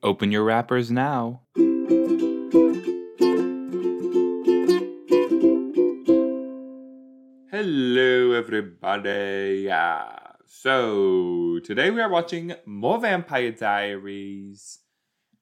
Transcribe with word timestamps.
Open 0.00 0.30
your 0.30 0.44
wrappers 0.44 0.92
now. 0.92 1.42
Hello, 7.50 8.30
everybody. 8.30 9.64
Yeah. 9.66 10.18
So 10.46 11.58
today 11.64 11.90
we 11.90 12.00
are 12.00 12.08
watching 12.08 12.54
more 12.64 13.00
Vampire 13.00 13.50
Diaries. 13.50 14.78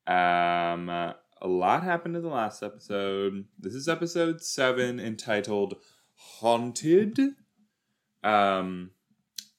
Um, 0.07 0.89
a 0.89 1.17
lot 1.45 1.83
happened 1.83 2.17
in 2.17 2.23
the 2.23 2.29
last 2.31 2.63
episode. 2.63 3.45
This 3.59 3.75
is 3.75 3.91
episode 3.91 4.43
seven, 4.43 4.99
entitled 4.99 5.75
"Haunted." 6.15 7.19
Um, 8.25 8.93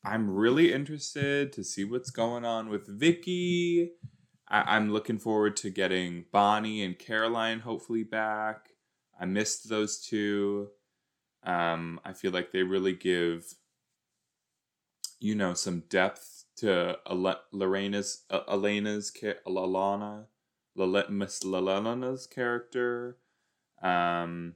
I'm 0.04 0.32
really 0.32 0.74
interested 0.74 1.54
to 1.54 1.64
see 1.64 1.84
what's 1.84 2.10
going 2.10 2.46
on 2.46 2.70
with 2.70 2.88
Vicki. 2.88 3.92
I- 4.50 4.76
I'm 4.76 4.92
looking 4.92 5.20
forward 5.20 5.58
to 5.58 5.70
getting 5.70 6.26
Bonnie 6.32 6.84
and 6.84 6.98
Caroline 6.98 7.60
hopefully 7.60 8.04
back. 8.04 8.70
I 9.20 9.26
missed 9.26 9.68
those 9.70 10.00
two. 10.00 10.70
Um, 11.44 12.00
I 12.04 12.14
feel 12.14 12.32
like 12.32 12.52
they 12.52 12.64
really 12.64 12.94
give, 12.94 13.56
you 15.20 15.36
know, 15.36 15.54
some 15.54 15.82
depth 15.90 16.46
to 16.58 16.98
Ale- 17.10 17.42
Lorena's, 17.52 18.26
uh, 18.30 18.42
Elena's, 18.48 19.12
Lalana, 19.12 20.28
Lale- 20.76 21.10
Miss 21.10 21.44
Lalana's 21.44 22.28
character. 22.28 23.18
Um, 23.82 24.56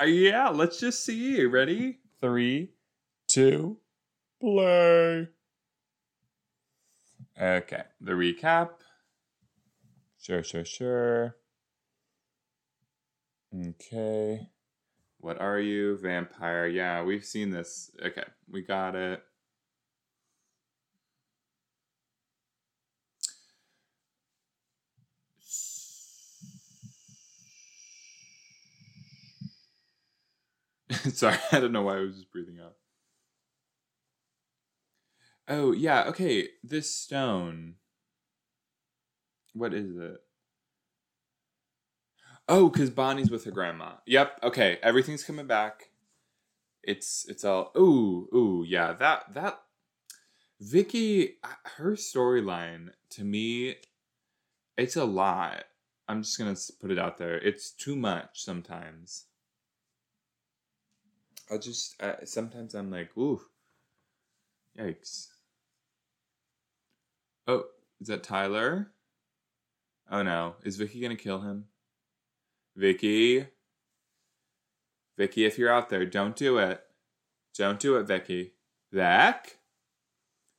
uh, 0.00 0.04
yeah, 0.04 0.48
let's 0.48 0.80
just 0.80 1.04
see. 1.04 1.44
Ready? 1.44 1.98
Three, 2.20 2.72
two, 3.26 3.78
play. 4.40 5.28
Okay, 7.40 7.82
the 8.00 8.12
recap. 8.12 8.70
Sure, 10.18 10.44
sure, 10.44 10.64
sure. 10.64 11.36
Okay. 13.54 14.48
What 15.18 15.40
are 15.40 15.60
you? 15.60 15.98
Vampire. 15.98 16.66
Yeah, 16.68 17.02
we've 17.02 17.24
seen 17.24 17.50
this. 17.50 17.90
Okay, 18.04 18.24
we 18.50 18.62
got 18.62 18.94
it. 18.96 19.22
Sorry, 31.14 31.36
I 31.52 31.60
don't 31.60 31.72
know 31.72 31.82
why 31.82 31.96
I 31.98 32.00
was 32.00 32.16
just 32.16 32.30
breathing 32.32 32.58
out. 32.60 32.74
Oh, 35.50 35.72
yeah, 35.72 36.04
okay. 36.08 36.48
This 36.62 36.94
stone. 36.94 37.74
What 39.52 39.74
is 39.74 39.96
it? 39.96 40.18
Oh, 42.48 42.68
because 42.68 42.90
Bonnie's 42.90 43.30
with 43.30 43.44
her 43.44 43.50
grandma. 43.50 43.94
Yep. 44.06 44.40
Okay. 44.44 44.78
Everything's 44.82 45.24
coming 45.24 45.48
back. 45.48 45.90
It's 46.82 47.26
it's 47.28 47.44
all. 47.44 47.72
Ooh, 47.76 48.28
ooh, 48.34 48.64
yeah. 48.66 48.92
That 48.92 49.34
that 49.34 49.60
Vicki, 50.60 51.38
uh, 51.44 51.48
her 51.76 51.92
storyline 51.92 52.90
to 53.10 53.24
me, 53.24 53.76
it's 54.76 54.96
a 54.96 55.04
lot. 55.04 55.64
I'm 56.08 56.22
just 56.22 56.38
gonna 56.38 56.56
put 56.80 56.92
it 56.92 56.98
out 56.98 57.18
there. 57.18 57.38
It's 57.38 57.72
too 57.72 57.96
much 57.96 58.42
sometimes. 58.44 59.26
I'll 61.50 61.58
just 61.58 62.00
sometimes 62.24 62.74
I'm 62.74 62.90
like, 62.90 63.16
ooh, 63.18 63.42
yikes. 64.78 65.28
Oh, 67.50 67.64
is 68.00 68.06
that 68.06 68.22
Tyler? 68.22 68.92
Oh 70.08 70.22
no, 70.22 70.54
is 70.62 70.76
Vicki 70.76 71.00
gonna 71.00 71.16
kill 71.16 71.40
him? 71.40 71.64
Vicki. 72.76 73.46
Vicki, 75.18 75.44
if 75.44 75.58
you're 75.58 75.72
out 75.72 75.88
there, 75.88 76.06
don't 76.06 76.36
do 76.36 76.58
it. 76.58 76.80
Don't 77.56 77.80
do 77.80 77.96
it, 77.96 78.04
Vicki. 78.04 78.52
Zach? 78.94 79.56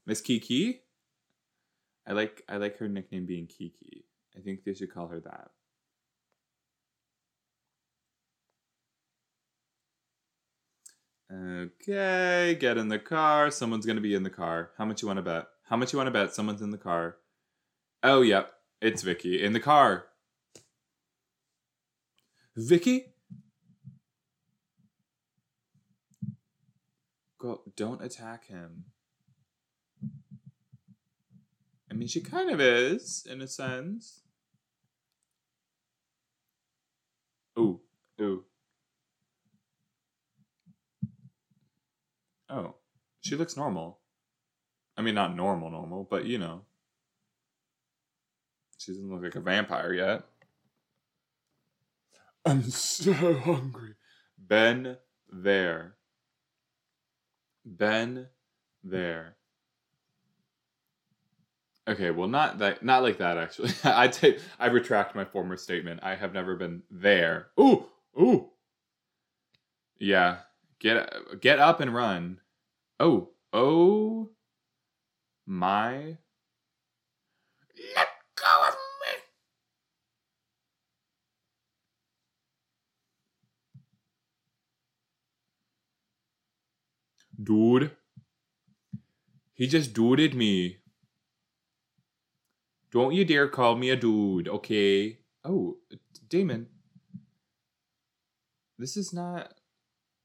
Miss 0.05 0.19
Kiki? 0.19 0.81
I 2.05 2.11
like 2.11 2.43
I 2.49 2.57
like 2.57 2.77
her 2.79 2.89
nickname 2.89 3.25
being 3.25 3.47
Kiki. 3.47 4.03
I 4.37 4.41
think 4.41 4.65
they 4.65 4.73
should 4.73 4.93
call 4.93 5.07
her 5.07 5.21
that. 5.21 5.51
Okay, 11.33 12.57
get 12.59 12.77
in 12.77 12.89
the 12.89 12.99
car. 12.99 13.49
Someone's 13.49 13.85
gonna 13.85 14.01
be 14.01 14.13
in 14.13 14.23
the 14.23 14.29
car. 14.29 14.71
How 14.77 14.83
much 14.83 15.01
you 15.01 15.07
want 15.07 15.19
to 15.19 15.23
bet? 15.23 15.47
How 15.71 15.77
much 15.77 15.93
you 15.93 15.97
want 15.97 16.07
to 16.07 16.11
bet? 16.11 16.35
Someone's 16.35 16.61
in 16.61 16.71
the 16.71 16.77
car. 16.77 17.15
Oh, 18.03 18.23
yep, 18.23 18.51
it's 18.81 19.03
Vicki 19.03 19.41
in 19.41 19.53
the 19.53 19.59
car. 19.61 20.07
Vicki? 22.57 23.13
Go, 27.39 27.61
don't 27.77 28.03
attack 28.03 28.47
him. 28.47 28.83
I 31.89 31.93
mean, 31.93 32.09
she 32.09 32.19
kind 32.19 32.49
of 32.49 32.59
is, 32.59 33.25
in 33.31 33.39
a 33.39 33.47
sense. 33.47 34.23
Ooh, 37.57 37.79
ooh. 38.19 38.43
Oh, 42.49 42.75
she 43.21 43.37
looks 43.37 43.55
normal. 43.55 44.00
I 45.01 45.03
mean, 45.03 45.15
not 45.15 45.35
normal, 45.35 45.71
normal, 45.71 46.07
but 46.07 46.25
you 46.25 46.37
know. 46.37 46.61
She 48.77 48.91
doesn't 48.91 49.09
look 49.09 49.23
like 49.23 49.35
a 49.35 49.39
vampire 49.39 49.91
yet. 49.91 50.25
I'm 52.45 52.69
so 52.69 53.33
hungry. 53.33 53.95
Ben 54.37 54.97
there. 55.31 55.95
Ben 57.65 58.27
there. 58.83 59.37
Okay, 61.87 62.11
well 62.11 62.27
not 62.27 62.59
that 62.59 62.83
not 62.83 63.01
like 63.01 63.17
that 63.17 63.39
actually. 63.39 63.71
I 63.83 64.07
take 64.07 64.39
I 64.59 64.67
retract 64.67 65.15
my 65.15 65.25
former 65.25 65.57
statement. 65.57 66.01
I 66.03 66.13
have 66.13 66.31
never 66.31 66.55
been 66.55 66.83
there. 66.91 67.47
Ooh, 67.59 67.87
ooh. 68.19 68.51
Yeah. 69.97 70.41
Get 70.77 71.41
get 71.41 71.57
up 71.57 71.79
and 71.79 71.91
run. 71.91 72.39
Oh, 72.99 73.29
oh 73.51 74.29
my 75.45 76.17
Let 77.95 78.07
go 78.35 78.67
of 78.67 78.75
me. 79.01 79.13
Dude. 87.43 87.91
He 89.53 89.67
just 89.67 89.93
duded 89.93 90.33
me. 90.33 90.77
Don't 92.91 93.13
you 93.13 93.23
dare 93.23 93.47
call 93.47 93.75
me 93.75 93.89
a 93.89 93.95
dude, 93.95 94.47
okay? 94.47 95.19
Oh, 95.45 95.77
Damon. 96.27 96.67
This 98.77 98.97
is 98.97 99.13
not. 99.13 99.53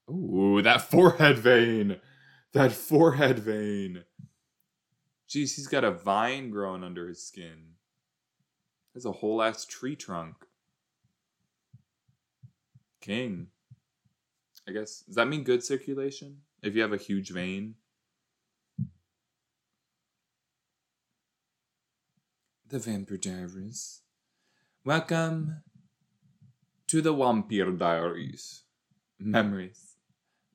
Ooh, 0.09 0.61
that 0.63 0.81
forehead 0.81 1.37
vein. 1.37 1.97
That 2.53 2.71
forehead 2.71 3.39
vein. 3.39 4.03
Jeez, 5.29 5.55
he's 5.55 5.67
got 5.67 5.83
a 5.83 5.91
vine 5.91 6.49
growing 6.49 6.83
under 6.83 7.07
his 7.07 7.21
skin. 7.21 7.73
There's 8.93 9.05
a 9.05 9.11
whole 9.11 9.41
ass 9.41 9.65
tree 9.65 9.95
trunk. 9.95 10.35
King. 13.01 13.47
I 14.67 14.71
guess. 14.71 15.01
Does 15.01 15.15
that 15.15 15.27
mean 15.27 15.43
good 15.43 15.63
circulation? 15.63 16.37
If 16.63 16.75
you 16.75 16.81
have 16.81 16.93
a 16.93 16.97
huge 16.97 17.31
vein? 17.31 17.75
The 22.69 22.79
Vampire 22.79 23.17
Diaries. 23.17 24.01
Welcome 24.83 25.61
to 26.87 27.01
the 27.01 27.13
Vampire 27.13 27.71
Diaries. 27.71 28.63
Memories. 29.19 29.95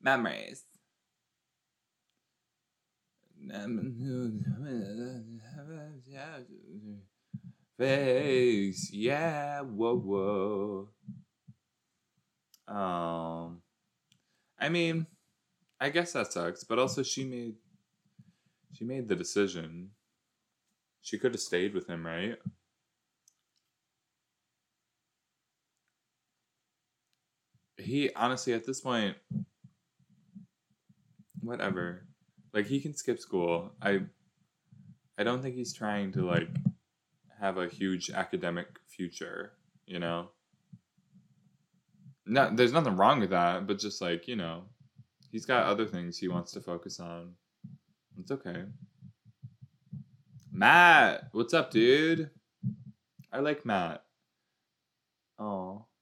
Memories. 0.01 0.63
Face, 7.77 8.91
yeah, 8.93 9.61
whoa, 9.61 9.97
whoa. 9.97 10.89
Um, 12.67 13.61
I 14.59 14.69
mean, 14.69 15.07
I 15.79 15.89
guess 15.89 16.13
that 16.13 16.31
sucks, 16.31 16.63
but 16.63 16.79
also 16.79 17.03
she 17.03 17.23
made 17.23 17.55
she 18.73 18.85
made 18.85 19.07
the 19.07 19.15
decision. 19.15 19.89
She 21.01 21.17
could 21.19 21.33
have 21.33 21.41
stayed 21.41 21.73
with 21.73 21.87
him, 21.87 22.05
right? 22.05 22.37
He 27.77 28.11
honestly 28.15 28.53
at 28.53 28.65
this 28.65 28.81
point 28.81 29.17
whatever. 31.41 32.05
Like 32.53 32.67
he 32.67 32.79
can 32.79 32.95
skip 32.95 33.19
school. 33.19 33.71
I 33.81 34.01
I 35.17 35.23
don't 35.23 35.41
think 35.41 35.55
he's 35.55 35.73
trying 35.73 36.11
to 36.13 36.25
like 36.25 36.49
have 37.39 37.57
a 37.57 37.67
huge 37.67 38.09
academic 38.09 38.67
future, 38.87 39.53
you 39.85 39.99
know. 39.99 40.29
No, 42.25 42.49
there's 42.53 42.71
nothing 42.71 42.95
wrong 42.95 43.19
with 43.19 43.31
that, 43.31 43.67
but 43.67 43.79
just 43.79 44.01
like, 44.01 44.27
you 44.27 44.35
know, 44.35 44.63
he's 45.29 45.45
got 45.45 45.65
other 45.65 45.85
things 45.85 46.17
he 46.17 46.29
wants 46.29 46.51
to 46.53 46.61
focus 46.61 46.99
on. 46.99 47.33
It's 48.17 48.31
okay. 48.31 48.63
Matt, 50.51 51.29
what's 51.31 51.53
up, 51.53 51.71
dude? 51.71 52.29
I 53.31 53.39
like 53.39 53.65
Matt. 53.65 54.03
Oh. 55.39 55.85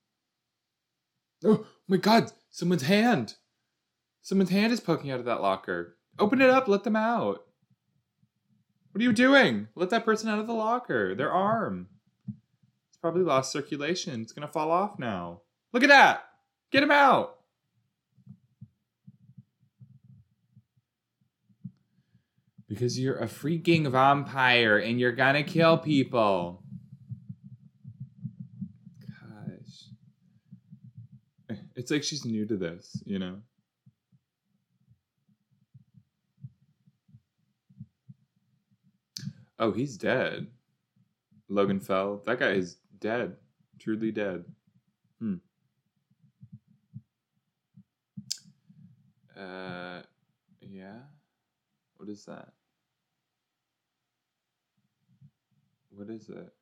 Oh 1.44 1.65
my 1.88 1.97
god, 1.97 2.31
someone's 2.51 2.83
hand. 2.83 3.33
Someone's 4.21 4.51
hand 4.51 4.71
is 4.71 4.80
poking 4.80 5.09
out 5.09 5.19
of 5.19 5.25
that 5.25 5.42
locker. 5.42 5.97
Open 6.19 6.41
it 6.41 6.49
up, 6.49 6.67
let 6.67 6.83
them 6.83 6.95
out. 6.95 7.45
What 8.91 9.01
are 9.01 9.03
you 9.03 9.13
doing? 9.13 9.69
Let 9.75 9.89
that 9.91 10.05
person 10.05 10.29
out 10.29 10.39
of 10.39 10.47
the 10.47 10.53
locker. 10.53 11.15
Their 11.15 11.31
arm. 11.31 11.87
It's 12.27 12.97
probably 13.01 13.23
lost 13.23 13.51
circulation. 13.51 14.21
It's 14.21 14.33
gonna 14.33 14.47
fall 14.47 14.69
off 14.69 14.99
now. 14.99 15.41
Look 15.73 15.83
at 15.83 15.89
that! 15.89 16.23
Get 16.71 16.83
him 16.83 16.91
out! 16.91 17.37
Because 22.67 22.99
you're 22.99 23.17
a 23.17 23.27
freaking 23.27 23.89
vampire 23.89 24.77
and 24.77 24.99
you're 24.99 25.11
gonna 25.11 25.43
kill 25.43 25.77
people. 25.77 26.63
Gosh. 29.07 29.87
It's 31.75 31.91
like 31.91 32.03
she's 32.03 32.25
new 32.25 32.45
to 32.45 32.57
this, 32.57 33.01
you 33.05 33.19
know? 33.19 33.37
Oh, 39.61 39.71
he's 39.71 39.95
dead. 39.95 40.47
Logan 41.47 41.79
fell. 41.79 42.23
That 42.25 42.39
guy 42.39 42.53
is 42.53 42.77
dead. 42.99 43.35
Truly 43.77 44.11
dead. 44.11 44.43
Hmm. 45.19 45.35
Uh, 49.39 50.01
yeah. 50.61 50.97
What 51.97 52.09
is 52.09 52.25
that? 52.25 52.53
What 55.91 56.09
is 56.09 56.27
it? 56.29 56.53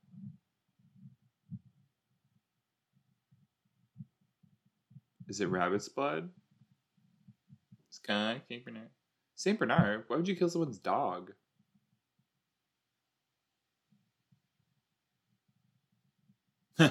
Is 5.29 5.39
it 5.39 5.47
rabbit's 5.47 5.87
blood? 5.87 6.29
Sky, 7.91 8.41
Saint 8.49 8.65
Bernard. 8.65 8.89
Saint 9.35 9.57
Bernard? 9.57 10.03
Why 10.07 10.17
would 10.17 10.27
you 10.27 10.35
kill 10.35 10.49
someone's 10.49 10.79
dog? 10.79 11.31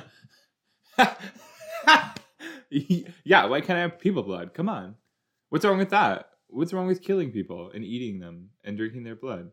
yeah, 2.71 3.47
why 3.47 3.61
can't 3.61 3.79
I 3.79 3.83
have 3.83 3.99
people 3.99 4.23
blood? 4.23 4.55
Come 4.55 4.69
on. 4.69 4.97
What's 5.49 5.65
wrong 5.65 5.79
with 5.79 5.91
that? 5.91 6.31
What's 6.49 6.73
wrong 6.73 6.87
with 6.87 7.03
killing 7.03 7.31
people 7.31 7.71
and 7.75 7.85
eating 7.85 8.21
them 8.21 8.51
and 8.65 8.77
drinking 8.77 9.05
their 9.05 9.17
blood? 9.17 9.51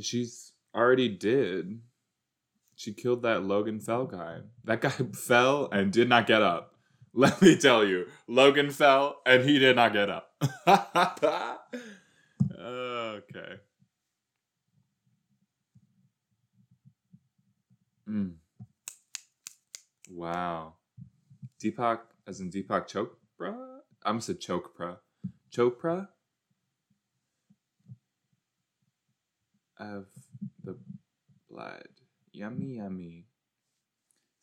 She's 0.00 0.52
already 0.74 1.08
did. 1.08 1.80
She 2.76 2.92
killed 2.92 3.22
that 3.22 3.44
Logan 3.44 3.80
Fell 3.80 4.06
guy. 4.06 4.40
That 4.64 4.80
guy 4.80 4.90
fell 5.14 5.68
and 5.70 5.92
did 5.92 6.08
not 6.08 6.26
get 6.26 6.42
up. 6.42 6.74
Let 7.14 7.42
me 7.42 7.56
tell 7.56 7.84
you, 7.84 8.06
Logan 8.26 8.70
fell 8.70 9.20
and 9.26 9.44
he 9.44 9.58
did 9.58 9.76
not 9.76 9.92
get 9.92 10.08
up. 10.08 10.30
okay. 12.58 13.56
Mm. 18.12 18.34
Wow. 20.10 20.74
Deepak, 21.62 22.00
as 22.26 22.40
in 22.40 22.50
Deepak 22.50 22.86
Chopra? 22.86 23.54
I'm 24.04 24.20
said 24.20 24.40
Chopra. 24.40 24.98
Chopra? 25.50 26.08
Of 29.78 30.06
the 30.62 30.76
blood. 31.50 31.88
Yummy, 32.32 32.76
yummy. 32.76 33.26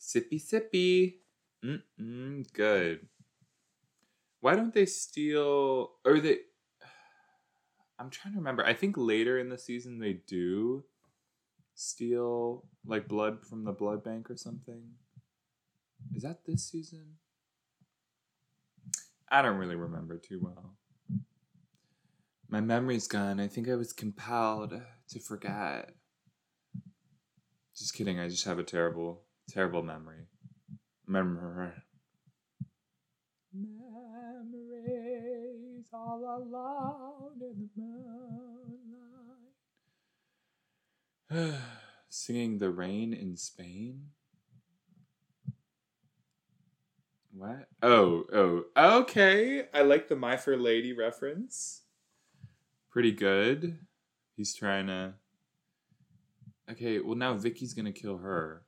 Sippy, 0.01 0.41
sippy. 0.41 1.15
Mm-mm, 1.63 2.51
good. 2.53 3.07
Why 4.39 4.55
don't 4.55 4.73
they 4.73 4.85
steal, 4.85 5.91
or 6.03 6.19
they, 6.19 6.37
I'm 7.99 8.09
trying 8.09 8.33
to 8.33 8.39
remember. 8.39 8.65
I 8.65 8.73
think 8.73 8.95
later 8.97 9.37
in 9.37 9.49
the 9.49 9.57
season 9.57 9.99
they 9.99 10.13
do 10.25 10.85
steal 11.79 12.65
like 12.85 13.07
blood 13.07 13.45
from 13.45 13.63
the 13.63 13.71
blood 13.71 14.03
bank 14.03 14.29
or 14.29 14.35
something. 14.35 14.81
Is 16.13 16.23
that 16.23 16.45
this 16.45 16.69
season? 16.69 17.15
I 19.31 19.41
don't 19.41 19.55
really 19.57 19.77
remember 19.77 20.17
too 20.17 20.41
well. 20.41 20.75
My 22.49 22.59
memory's 22.59 23.07
gone. 23.07 23.39
I 23.39 23.47
think 23.47 23.69
I 23.69 23.75
was 23.75 23.93
compelled 23.93 24.73
to 25.09 25.19
forget. 25.19 25.93
Just 27.77 27.93
kidding. 27.93 28.19
I 28.19 28.27
just 28.27 28.43
have 28.43 28.59
a 28.59 28.63
terrible, 28.63 29.21
terrible 29.47 29.83
memory. 29.83 30.25
Memory. 31.07 31.71
Memories 33.53 33.85
all 35.93 36.43
alone 36.43 37.39
in 37.39 37.69
the 37.75 37.81
moonlight. 37.81 38.48
Singing 42.09 42.57
the 42.57 42.69
rain 42.69 43.13
in 43.13 43.37
Spain. 43.37 44.07
What? 47.31 47.67
Oh, 47.81 48.25
oh, 48.33 48.99
okay. 49.01 49.65
I 49.73 49.83
like 49.83 50.09
the 50.09 50.15
My 50.15 50.35
Fair 50.35 50.57
Lady 50.57 50.93
reference. 50.93 51.83
Pretty 52.89 53.11
good. 53.11 53.79
He's 54.35 54.55
trying 54.55 54.87
to. 54.87 55.13
Okay, 56.71 56.99
well 56.99 57.15
now 57.15 57.35
Vicki's 57.35 57.73
gonna 57.73 57.91
kill 57.91 58.17
her. 58.17 58.63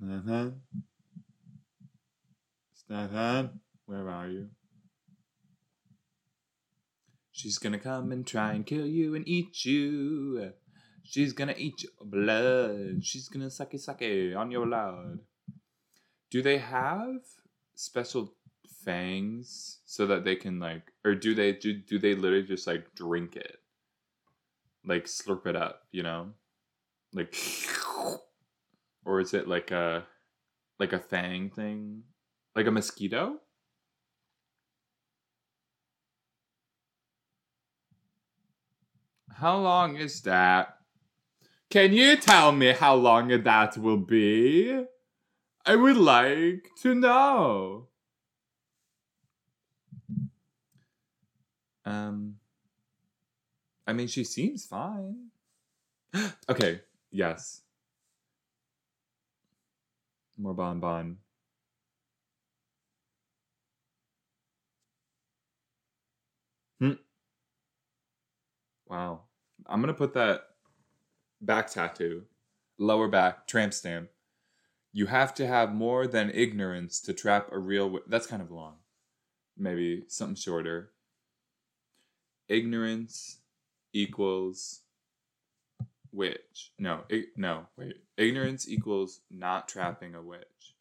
Nathan? 0.00 0.62
Nathan? 2.88 3.60
Where 3.86 4.08
are 4.08 4.28
you? 4.28 4.48
She's 7.32 7.58
gonna 7.58 7.78
come 7.78 8.12
and 8.12 8.26
try 8.26 8.52
and 8.52 8.66
kill 8.66 8.86
you 8.86 9.14
and 9.14 9.26
eat 9.26 9.64
you. 9.64 10.52
She's 11.02 11.32
gonna 11.32 11.54
eat 11.56 11.82
your 11.82 11.92
blood. 12.00 13.04
She's 13.04 13.28
gonna 13.28 13.50
suck 13.50 13.74
it, 13.74 13.80
suck 13.80 14.02
on 14.02 14.50
your 14.50 14.66
blood. 14.66 15.20
Do 16.30 16.42
they 16.42 16.58
have 16.58 17.22
special 17.74 18.34
fangs 18.84 19.80
so 19.86 20.06
that 20.06 20.24
they 20.24 20.36
can 20.36 20.60
like, 20.60 20.92
or 21.04 21.14
do 21.14 21.34
they 21.34 21.52
do, 21.52 21.72
do 21.72 21.98
they 21.98 22.14
literally 22.14 22.46
just 22.46 22.66
like 22.66 22.94
drink 22.94 23.36
it, 23.36 23.56
like 24.84 25.06
slurp 25.06 25.46
it 25.46 25.56
up, 25.56 25.82
you 25.90 26.02
know, 26.02 26.30
like, 27.14 27.34
or 29.04 29.20
is 29.20 29.32
it 29.32 29.48
like 29.48 29.70
a 29.70 30.04
like 30.78 30.92
a 30.92 30.98
fang 30.98 31.50
thing, 31.50 32.02
like 32.54 32.66
a 32.66 32.70
mosquito? 32.70 33.40
How 39.36 39.58
long 39.58 39.96
is 39.96 40.20
that? 40.22 40.76
Can 41.70 41.92
you 41.92 42.16
tell 42.16 42.52
me 42.52 42.72
how 42.72 42.94
long 42.94 43.28
that 43.28 43.78
will 43.78 43.96
be? 43.96 44.84
I 45.64 45.76
would 45.76 45.96
like 45.96 46.68
to 46.82 46.94
know. 46.94 47.88
Um, 51.84 52.36
I 53.86 53.92
mean, 53.92 54.06
she 54.06 54.24
seems 54.24 54.66
fine. 54.66 55.28
okay, 56.48 56.80
yes. 57.10 57.62
More 60.36 60.54
bon 60.54 60.80
Wow. 68.92 69.20
I'm 69.66 69.80
gonna 69.80 69.94
put 69.94 70.12
that 70.14 70.42
back 71.40 71.70
tattoo, 71.70 72.24
lower 72.78 73.08
back, 73.08 73.46
tramp 73.46 73.72
stamp. 73.72 74.10
You 74.92 75.06
have 75.06 75.32
to 75.36 75.46
have 75.46 75.72
more 75.74 76.06
than 76.06 76.30
ignorance 76.34 77.00
to 77.02 77.14
trap 77.14 77.48
a 77.50 77.58
real. 77.58 77.86
W- 77.86 78.04
That's 78.06 78.26
kind 78.26 78.42
of 78.42 78.50
long. 78.50 78.74
Maybe 79.56 80.04
something 80.08 80.34
shorter. 80.36 80.92
Ignorance 82.48 83.38
equals 83.94 84.82
witch. 86.12 86.72
No, 86.78 87.04
ig- 87.08 87.28
no, 87.34 87.68
wait. 87.78 87.96
Ignorance 88.18 88.68
equals 88.68 89.22
not 89.30 89.68
trapping 89.68 90.14
a 90.14 90.20
witch. 90.20 90.74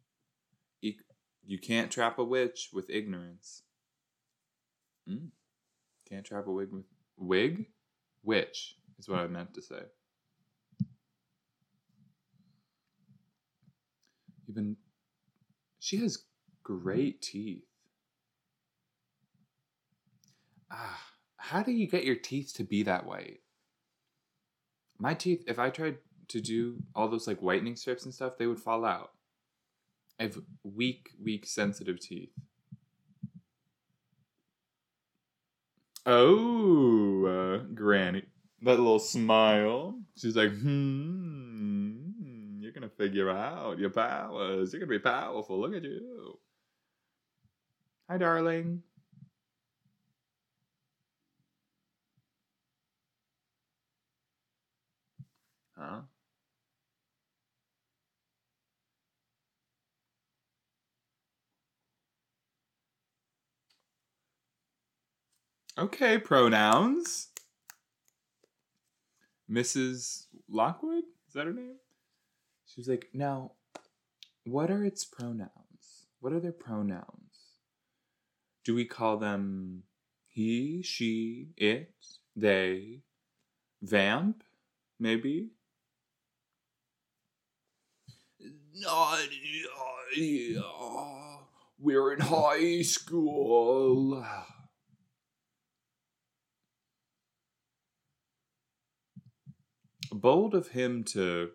E- 0.81 0.97
you 1.45 1.57
can't 1.57 1.89
trap 1.89 2.19
a 2.19 2.25
witch 2.25 2.71
with 2.73 2.89
ignorance. 2.89 3.61
Mm. 5.09 5.29
Can't 6.09 6.25
trap 6.25 6.47
a 6.47 6.51
wig 6.51 6.73
with 6.73 6.83
wig? 7.15 7.67
Which 8.23 8.75
is 8.99 9.09
what 9.09 9.19
I 9.19 9.27
meant 9.27 9.53
to 9.55 9.61
say. 9.61 9.81
Even 14.47 14.77
she 15.79 15.97
has 15.97 16.25
great 16.63 17.21
teeth. 17.21 17.63
Ah, 20.71 21.01
how 21.37 21.63
do 21.63 21.71
you 21.71 21.87
get 21.87 22.05
your 22.05 22.15
teeth 22.15 22.53
to 22.55 22.63
be 22.63 22.83
that 22.83 23.05
white? 23.05 23.39
My 24.99 25.13
teeth, 25.13 25.43
if 25.47 25.57
I 25.57 25.69
tried 25.69 25.97
to 26.27 26.39
do 26.39 26.77
all 26.95 27.07
those 27.07 27.27
like 27.27 27.41
whitening 27.41 27.75
strips 27.75 28.05
and 28.05 28.13
stuff, 28.13 28.37
they 28.37 28.45
would 28.45 28.59
fall 28.59 28.85
out. 28.85 29.11
I 30.19 30.23
have 30.23 30.37
weak, 30.63 31.09
weak, 31.21 31.47
sensitive 31.47 31.99
teeth. 31.99 32.31
Oh, 36.05 37.25
uh, 37.25 37.57
Granny. 37.73 38.23
That 38.63 38.79
little 38.79 38.99
smile. 38.99 39.99
She's 40.17 40.35
like, 40.35 40.51
hmm, 40.51 41.99
you're 42.59 42.71
going 42.73 42.89
to 42.89 42.95
figure 42.95 43.29
out 43.29 43.79
your 43.79 43.89
powers. 43.89 44.73
You're 44.73 44.81
going 44.81 44.89
to 44.91 44.99
be 44.99 45.03
powerful. 45.03 45.59
Look 45.59 45.75
at 45.75 45.83
you. 45.83 46.39
Hi, 48.09 48.17
darling. 48.17 48.83
Huh? 55.77 56.01
Okay, 65.77 66.17
pronouns. 66.17 67.29
Mrs. 69.49 70.25
Lockwood? 70.49 71.03
Is 71.27 71.33
that 71.33 71.47
her 71.47 71.53
name? 71.53 71.75
She 72.65 72.79
was 72.79 72.89
like, 72.89 73.07
now, 73.13 73.51
what 74.45 74.69
are 74.69 74.83
its 74.83 75.05
pronouns? 75.05 76.07
What 76.19 76.33
are 76.33 76.39
their 76.39 76.51
pronouns? 76.51 77.05
Do 78.63 78.75
we 78.75 78.85
call 78.85 79.17
them 79.17 79.83
he, 80.27 80.81
she, 80.83 81.47
it, 81.57 81.93
they, 82.35 82.99
vamp, 83.81 84.43
maybe? 84.99 85.49
We're 91.79 92.13
in 92.13 92.19
high 92.19 92.81
school. 92.83 94.23
Bold 100.15 100.55
of 100.55 100.69
him 100.69 101.03
to 101.05 101.51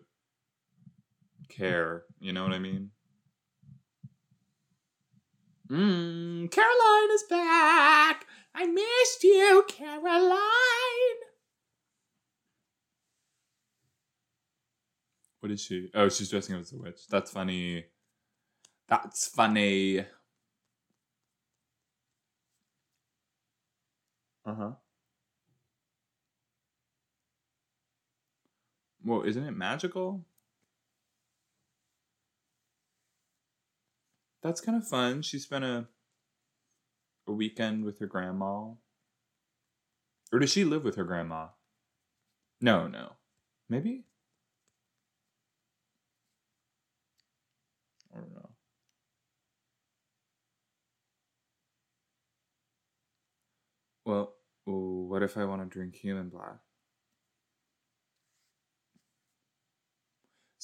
care. 1.49 2.03
You 2.19 2.33
know 2.33 2.43
what 2.43 2.53
I 2.53 2.59
mean? 2.59 2.91
Mmm, 5.69 6.49
Caroline 6.51 7.11
is 7.13 7.23
back. 7.29 8.25
I 8.55 8.65
missed 8.65 9.23
you, 9.23 9.65
Caroline. 9.67 10.39
What 15.41 15.51
is 15.51 15.61
she? 15.61 15.89
Oh, 15.93 16.09
she's 16.09 16.29
dressing 16.29 16.55
up 16.55 16.61
as 16.61 16.73
a 16.73 16.77
witch. 16.77 17.07
That's 17.09 17.31
funny. 17.31 17.85
That's 18.87 19.27
funny. 19.27 19.99
Uh 24.45 24.55
huh. 24.55 24.71
Well, 29.07 29.23
isn't 29.23 29.43
it 29.45 29.55
magical? 29.55 30.25
That's 34.43 34.59
kind 34.59 34.77
of 34.77 34.85
fun. 34.85 35.21
She 35.21 35.39
spent 35.39 35.63
a 35.63 35.87
a 37.25 37.31
weekend 37.31 37.85
with 37.85 37.99
her 37.99 38.05
grandma. 38.05 38.71
Or 40.33 40.39
does 40.39 40.51
she 40.51 40.65
live 40.65 40.83
with 40.83 40.95
her 40.95 41.05
grandma? 41.05 41.47
No, 42.59 42.87
no. 42.87 43.13
Maybe? 43.69 44.03
I 48.13 48.19
don't 48.19 48.33
know. 48.33 48.49
Well, 54.05 54.33
what 54.65 55.23
if 55.23 55.37
I 55.37 55.45
want 55.45 55.61
to 55.61 55.67
drink 55.67 55.95
human 55.95 56.27
blood? 56.29 56.59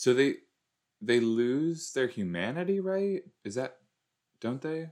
So 0.03 0.13
they 0.13 0.33
they 0.99 1.21
lose 1.21 1.93
their 1.93 2.07
humanity, 2.07 2.81
right? 2.81 3.21
Is 3.45 3.55
that 3.55 3.77
don't 4.41 4.61
they? 4.61 4.89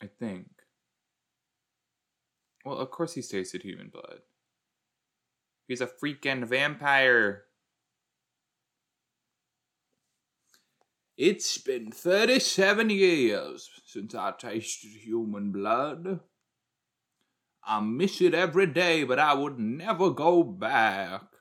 I 0.00 0.06
think. 0.06 0.46
Well, 2.64 2.78
of 2.78 2.92
course 2.92 3.14
he's 3.14 3.26
tasted 3.26 3.62
human 3.64 3.88
blood. 3.88 4.20
He's 5.66 5.80
a 5.80 5.88
freaking 5.88 6.46
vampire. 6.46 7.46
It's 11.16 11.58
been 11.58 11.90
37 11.90 12.88
years 12.88 13.68
since 13.84 14.14
I 14.14 14.30
tasted 14.30 14.92
human 14.92 15.50
blood. 15.50 16.20
I 17.64 17.80
miss 17.80 18.20
it 18.20 18.32
every 18.32 18.66
day, 18.66 19.02
but 19.02 19.18
I 19.18 19.34
would 19.34 19.58
never 19.58 20.10
go 20.10 20.44
back. 20.44 21.33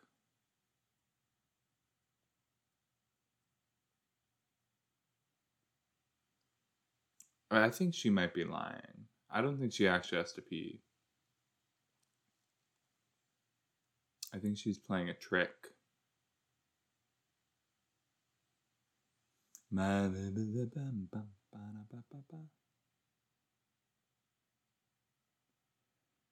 I 7.53 7.69
think 7.69 7.93
she 7.93 8.09
might 8.09 8.33
be 8.33 8.43
lying. 8.43 9.07
I 9.29 9.41
don't 9.41 9.57
think 9.59 9.73
she 9.73 9.87
actually 9.87 10.19
has 10.19 10.33
to 10.33 10.41
pee. 10.41 10.81
I 14.33 14.39
think 14.39 14.57
she's 14.57 14.77
playing 14.79 15.09
a 15.09 15.13
trick. 15.13 15.53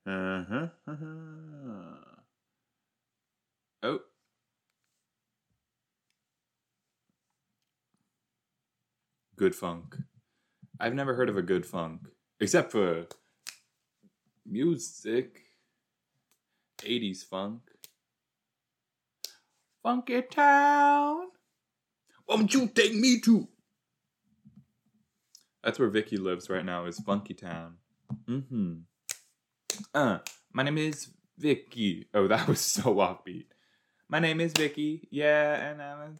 Uh-huh. 0.06 0.68
uh-huh. 0.88 2.22
Oh. 3.84 4.00
Good 9.36 9.56
funk. 9.56 9.98
I've 10.82 10.96
never 10.96 11.14
heard 11.14 11.30
of 11.30 11.38
a 11.38 11.44
good 11.44 11.64
funk 11.64 12.08
except 12.40 12.72
for 12.72 13.06
music. 14.44 15.44
80s 16.80 17.24
funk. 17.24 17.62
Funky 19.84 20.24
Town. 20.24 21.28
Won't 22.28 22.52
you 22.56 22.68
take 22.68 22.96
me 22.96 23.20
to? 23.20 23.48
That's 25.64 25.78
where 25.78 25.90
Vicki 25.90 26.18
lives 26.18 26.50
right 26.50 26.66
now, 26.66 26.86
is 26.86 26.98
Funky 27.00 27.36
Town. 27.36 27.76
Mm-hmm. 28.28 28.74
Uh, 29.94 30.18
my 30.52 30.64
name 30.64 30.80
is 30.80 31.10
Vicki. 31.38 32.08
Oh, 32.16 32.28
that 32.28 32.48
was 32.48 32.60
so 32.60 32.82
offbeat. 32.96 33.46
My 34.10 34.18
name 34.18 34.42
is 34.42 34.52
Vicki. 34.54 35.08
Yeah, 35.12 35.54
and 35.54 35.80
I'm 35.80 36.00
a 36.00 36.12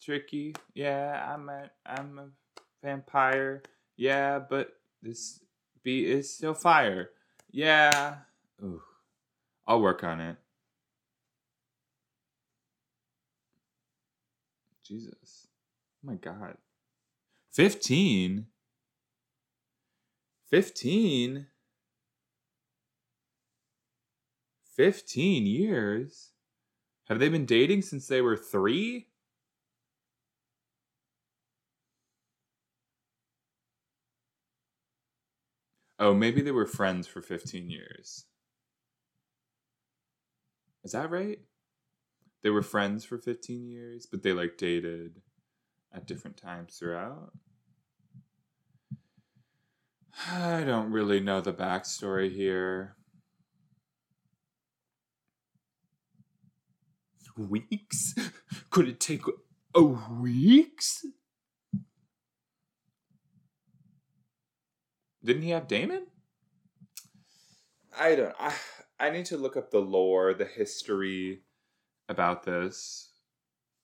tricky. 0.00 0.54
Yeah, 0.72 1.30
I'm 1.30 1.50
a 1.50 1.70
I'm 1.84 2.18
a 2.18 2.28
vampire. 2.82 3.62
Yeah, 3.96 4.38
but 4.38 4.72
this 5.02 5.40
beat 5.82 6.08
is 6.08 6.34
still 6.34 6.54
fire. 6.54 7.10
Yeah. 7.50 8.16
Ooh. 8.62 8.82
I'll 9.66 9.80
work 9.80 10.02
on 10.04 10.20
it. 10.20 10.36
Jesus. 14.84 15.46
Oh 16.04 16.10
my 16.10 16.14
God. 16.16 16.56
15? 17.52 18.46
15? 20.50 21.46
15 24.76 25.46
years? 25.46 26.30
Have 27.08 27.18
they 27.18 27.28
been 27.28 27.46
dating 27.46 27.82
since 27.82 28.06
they 28.06 28.20
were 28.20 28.36
three? 28.36 29.06
Oh, 36.02 36.12
maybe 36.12 36.42
they 36.42 36.50
were 36.50 36.66
friends 36.66 37.06
for 37.06 37.22
15 37.22 37.70
years. 37.70 38.24
Is 40.82 40.90
that 40.90 41.12
right? 41.12 41.38
They 42.42 42.50
were 42.50 42.64
friends 42.64 43.04
for 43.04 43.18
15 43.18 43.68
years, 43.68 44.04
but 44.10 44.24
they 44.24 44.32
like 44.32 44.56
dated 44.56 45.22
at 45.94 46.08
different 46.08 46.36
times 46.36 46.76
throughout. 46.76 47.30
I 50.28 50.64
don't 50.64 50.90
really 50.90 51.20
know 51.20 51.40
the 51.40 51.52
backstory 51.52 52.34
here. 52.34 52.96
Weeks? 57.38 58.16
Could 58.70 58.88
it 58.88 58.98
take 58.98 59.22
a 59.72 59.82
weeks? 59.84 61.06
Didn't 65.24 65.42
he 65.42 65.50
have 65.50 65.68
Damon? 65.68 66.06
I 67.98 68.14
don't. 68.14 68.34
I 68.38 68.54
I 68.98 69.10
need 69.10 69.26
to 69.26 69.36
look 69.36 69.56
up 69.56 69.70
the 69.70 69.80
lore, 69.80 70.34
the 70.34 70.44
history 70.44 71.42
about 72.08 72.44
this 72.44 73.12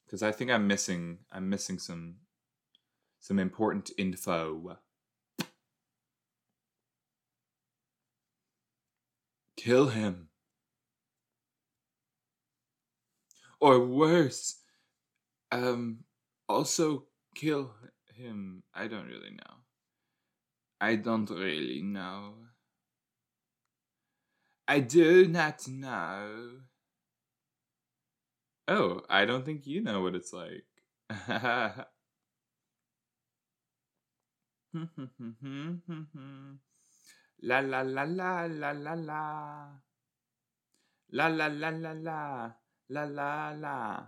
because 0.08 0.22
I 0.22 0.32
think 0.32 0.50
I'm 0.50 0.66
missing. 0.66 1.18
I'm 1.30 1.50
missing 1.50 1.78
some 1.78 2.16
some 3.20 3.38
important 3.38 3.90
info. 3.98 4.78
Kill 9.56 9.88
him. 9.88 10.28
Or 13.60 13.84
worse, 13.84 14.60
um, 15.50 16.04
also 16.48 17.06
kill 17.34 17.72
him. 18.14 18.62
I 18.72 18.86
don't 18.86 19.06
really 19.06 19.30
know. 19.30 19.57
I 20.80 20.94
don't 20.94 21.28
really 21.30 21.82
know. 21.82 22.34
I 24.68 24.80
do 24.80 25.26
not 25.26 25.66
know. 25.66 26.60
Oh, 28.68 29.00
I 29.08 29.24
don't 29.24 29.44
think 29.44 29.66
you 29.66 29.80
know 29.82 30.02
what 30.02 30.14
it's 30.14 30.32
like. 30.32 30.66
la 37.40 37.60
la 37.60 37.82
la 37.82 38.04
la 38.04 38.46
la 38.46 38.70
la 38.72 38.94
la. 38.94 39.22
La 41.10 41.28
la 41.28 41.46
la 41.48 41.70
la 41.70 41.92
la. 41.92 42.52
La 42.90 43.04
la 43.04 43.50
la. 43.52 44.06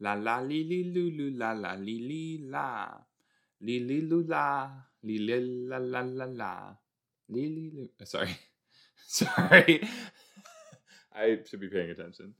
La 0.00 0.14
la 0.14 0.40
li 0.40 0.64
li 0.64 0.92
lu 0.92 1.08
lu 1.16 1.30
la 1.38 1.52
la 1.52 1.74
li 1.74 1.98
li 1.98 2.38
la. 2.50 2.98
Li 3.64 3.80
li 3.88 4.00
lu 4.02 4.22
la. 4.28 4.46
La 5.02 5.78
la 5.78 6.00
la 6.00 6.26
la. 6.40 6.52
Li 7.28 7.44
li 7.54 7.70
lu. 7.74 7.88
Sorry. 8.04 8.36
Sorry. 9.06 9.88
I 11.14 11.38
should 11.46 11.60
be 11.60 11.68
paying 11.68 11.90
attention. 11.90 12.34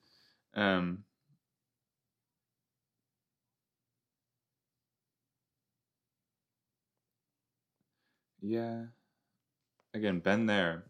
Um 0.54 1.04
Yeah. 8.40 8.86
Again, 9.94 10.20
been 10.20 10.44
there. 10.46 10.84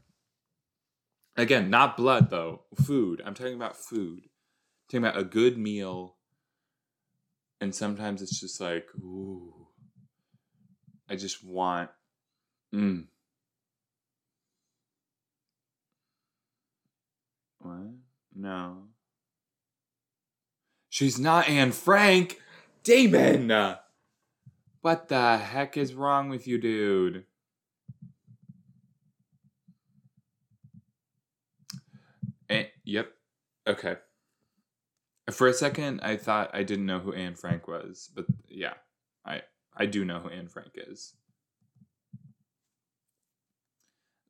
Again, 1.36 1.70
not 1.70 1.96
blood 1.96 2.30
though. 2.30 2.62
Food. 2.84 3.22
I'm 3.24 3.34
talking 3.34 3.54
about 3.54 3.76
food. 3.76 4.22
I'm 4.24 4.88
talking 4.88 5.04
about 5.04 5.18
a 5.18 5.24
good 5.24 5.56
meal. 5.56 6.16
And 7.60 7.72
sometimes 7.74 8.22
it's 8.22 8.40
just 8.40 8.60
like, 8.60 8.86
ooh. 8.98 9.63
I 11.08 11.16
just 11.16 11.44
want 11.44 11.90
mm. 12.74 13.04
What? 17.58 17.94
No. 18.34 18.88
She's 20.90 21.18
not 21.18 21.48
Anne 21.48 21.72
Frank. 21.72 22.40
Damon. 22.82 23.76
What 24.82 25.08
the 25.08 25.38
heck 25.38 25.78
is 25.78 25.94
wrong 25.94 26.28
with 26.28 26.46
you, 26.46 26.58
dude? 26.58 27.24
And, 32.50 32.68
yep. 32.84 33.10
Okay. 33.66 33.96
For 35.30 35.46
a 35.46 35.54
second, 35.54 36.00
I 36.02 36.18
thought 36.18 36.50
I 36.52 36.64
didn't 36.64 36.84
know 36.84 36.98
who 36.98 37.14
Anne 37.14 37.34
Frank 37.34 37.66
was, 37.66 38.10
but 38.14 38.26
yeah, 38.46 38.74
I 39.24 39.40
I 39.76 39.86
do 39.86 40.04
know 40.04 40.20
who 40.20 40.28
Anne 40.28 40.48
Frank 40.48 40.72
is. 40.74 41.14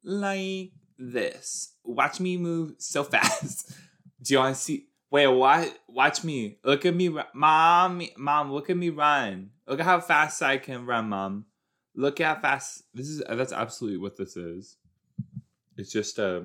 Like 0.03 0.73
this. 0.99 1.75
Watch 1.85 2.21
me 2.21 2.37
move 2.37 2.75
so 2.79 3.05
fast. 3.15 3.73
do 4.23 4.35
you 4.35 4.39
want 4.41 4.57
to 4.57 4.61
see? 4.61 4.87
Wait, 5.11 5.27
what? 5.29 5.79
Watch 5.89 6.25
me. 6.25 6.59
Look 6.65 6.85
at 6.87 6.95
me, 6.95 7.15
mom. 7.35 8.03
Mom, 8.17 8.53
look 8.53 8.71
at 8.71 8.77
me 8.77 8.91
run. 8.91 9.51
Look 9.67 9.81
at 9.81 9.87
how 9.87 10.01
fast 10.01 10.43
I 10.43 10.59
can 10.59 10.87
run, 10.87 11.09
mom. 11.09 11.47
Look 11.95 12.21
at 12.21 12.37
how 12.37 12.43
fast. 12.43 12.83
This 12.93 13.09
is. 13.09 13.23
That's 13.29 13.53
absolutely 13.53 13.99
what 13.99 14.17
this 14.17 14.37
is. 14.37 14.77
It's 15.77 15.93
just 15.93 16.19
a. 16.19 16.37
Uh, 16.37 16.43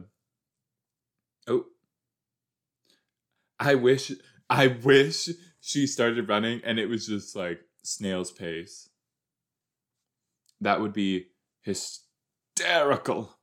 Oh. 1.47 1.65
I 3.59 3.75
wish 3.75 4.11
I 4.49 4.67
wish 4.67 5.29
she 5.61 5.87
started 5.87 6.29
running 6.29 6.61
and 6.63 6.77
it 6.77 6.85
was 6.85 7.07
just 7.07 7.35
like 7.35 7.61
snail's 7.81 8.31
pace. 8.31 8.88
That 10.61 10.81
would 10.81 10.93
be 10.93 11.27
hysterical. 11.61 13.35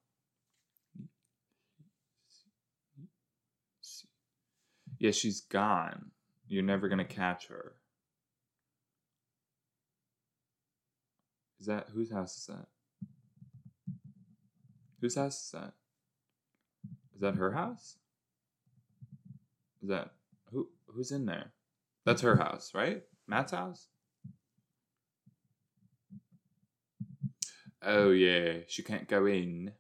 Yeah, 4.99 5.11
she's 5.11 5.41
gone. 5.41 6.11
You're 6.49 6.63
never 6.63 6.89
going 6.89 6.99
to 6.99 7.05
catch 7.05 7.49
her. 7.49 7.75
Is 11.61 11.67
that 11.67 11.89
whose 11.93 12.13
house 12.13 12.37
is 12.37 12.47
that? 12.47 12.67
Whose 15.01 15.17
house 15.17 15.45
is 15.45 15.51
that? 15.53 15.73
Is 17.15 17.21
that 17.21 17.35
her 17.37 17.53
house? 17.53 17.97
Is 19.83 19.89
that 19.89 20.13
who 20.53 20.69
who's 20.87 21.13
in 21.13 21.27
there? 21.27 21.53
That's 22.05 22.23
her 22.23 22.37
house, 22.37 22.73
right? 22.75 23.03
Matt's 23.27 23.53
house? 23.53 23.89
Oh 27.83 28.11
yeah, 28.11 28.59
she 28.67 28.83
can't 28.83 29.09
go 29.09 29.27
in. 29.27 29.73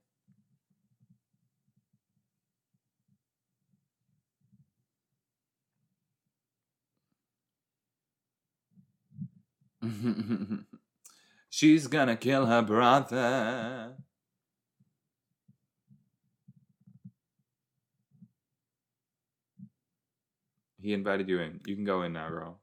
She's 11.50 11.86
gonna 11.86 12.16
kill 12.16 12.46
her 12.46 12.62
brother. 12.62 13.96
He 20.80 20.92
invited 20.94 21.28
you 21.28 21.40
in. 21.40 21.60
You 21.66 21.74
can 21.74 21.84
go 21.84 22.02
in 22.02 22.12
now, 22.12 22.28
girl. 22.28 22.60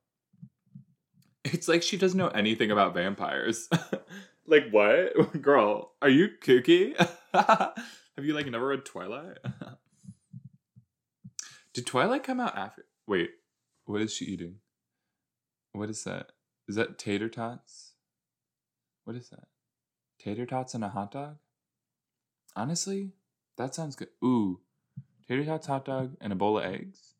It's 1.43 1.67
like 1.67 1.84
she 1.84 1.98
doesn't 1.98 2.17
know 2.17 2.30
anything 2.30 2.72
about 2.72 2.93
vampires. 2.93 3.67
like 4.48 4.70
what? 4.72 5.32
Girl, 5.42 5.92
are 6.02 6.10
you 6.10 6.30
kooky? 6.44 6.96
Have 7.34 8.26
you 8.26 8.34
like 8.34 8.48
never 8.48 8.68
read 8.68 8.86
Twilight? 8.86 9.38
Did 11.74 11.88
Twilight 11.88 12.24
come 12.24 12.40
out 12.40 12.56
after? 12.56 12.86
Wait, 13.08 13.32
what 13.86 14.02
is 14.02 14.14
she 14.14 14.26
eating? 14.26 14.58
What 15.72 15.90
is 15.90 16.04
that? 16.04 16.28
Is 16.68 16.76
that 16.76 17.00
tater 17.00 17.30
tots? 17.30 17.94
What 19.06 19.16
is 19.16 19.30
that? 19.30 19.48
Tater 20.20 20.46
tots 20.46 20.76
and 20.76 20.84
a 20.84 20.90
hot 20.90 21.12
dog? 21.12 21.38
Honestly, 22.56 23.14
that 23.58 23.74
sounds 23.74 23.96
good. 23.96 24.10
Ooh, 24.24 24.60
tater 25.28 25.44
tots, 25.44 25.68
hot 25.68 25.86
dog, 25.86 26.16
and 26.22 26.32
a 26.32 26.36
bowl 26.36 26.60
of 26.60 26.66
eggs. 26.66 27.12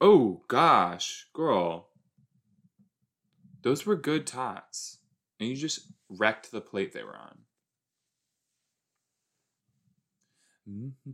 Oh 0.00 0.42
gosh, 0.48 1.26
girl. 1.32 1.88
Those 3.62 3.86
were 3.86 3.96
good 3.96 4.26
tots. 4.26 4.98
And 5.40 5.48
you 5.48 5.56
just 5.56 5.92
wrecked 6.08 6.50
the 6.50 6.60
plate 6.60 6.92
they 6.92 7.02
were 7.02 7.16
on. 7.16 7.38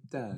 Da, 0.09 0.33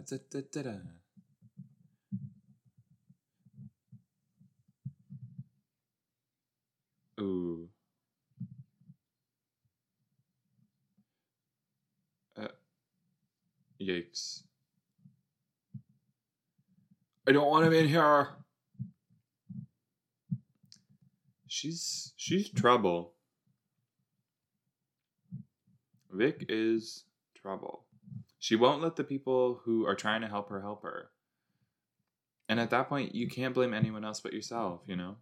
Ooh. 7.21 7.69
Uh, 12.37 12.49
yikes. 13.81 14.43
I 17.27 17.33
don't 17.33 17.49
want 17.51 17.67
him 17.67 17.73
in 17.73 17.89
here. 17.89 18.29
She's 21.47 22.13
she's 22.17 22.51
trouble. 22.51 23.15
Vic 26.11 26.45
is 26.49 27.05
trouble. 27.35 27.85
She 28.39 28.57
won't 28.57 28.83
let 28.83 28.97
the 28.97 29.05
people 29.05 29.61
who 29.65 29.87
are 29.87 29.95
trying 29.95 30.21
to 30.21 30.29
help 30.29 30.51
her 30.51 30.61
help 30.61 30.83
her. 30.83 31.11
And 32.49 32.61
at 32.61 32.71
that 32.71 32.89
point, 32.89 33.15
you 33.15 33.29
can't 33.29 33.55
blame 33.55 33.73
anyone 33.73 34.05
else 34.05 34.21
but 34.21 34.35
yourself, 34.35 34.83
you 34.87 34.97
know? 34.97 35.17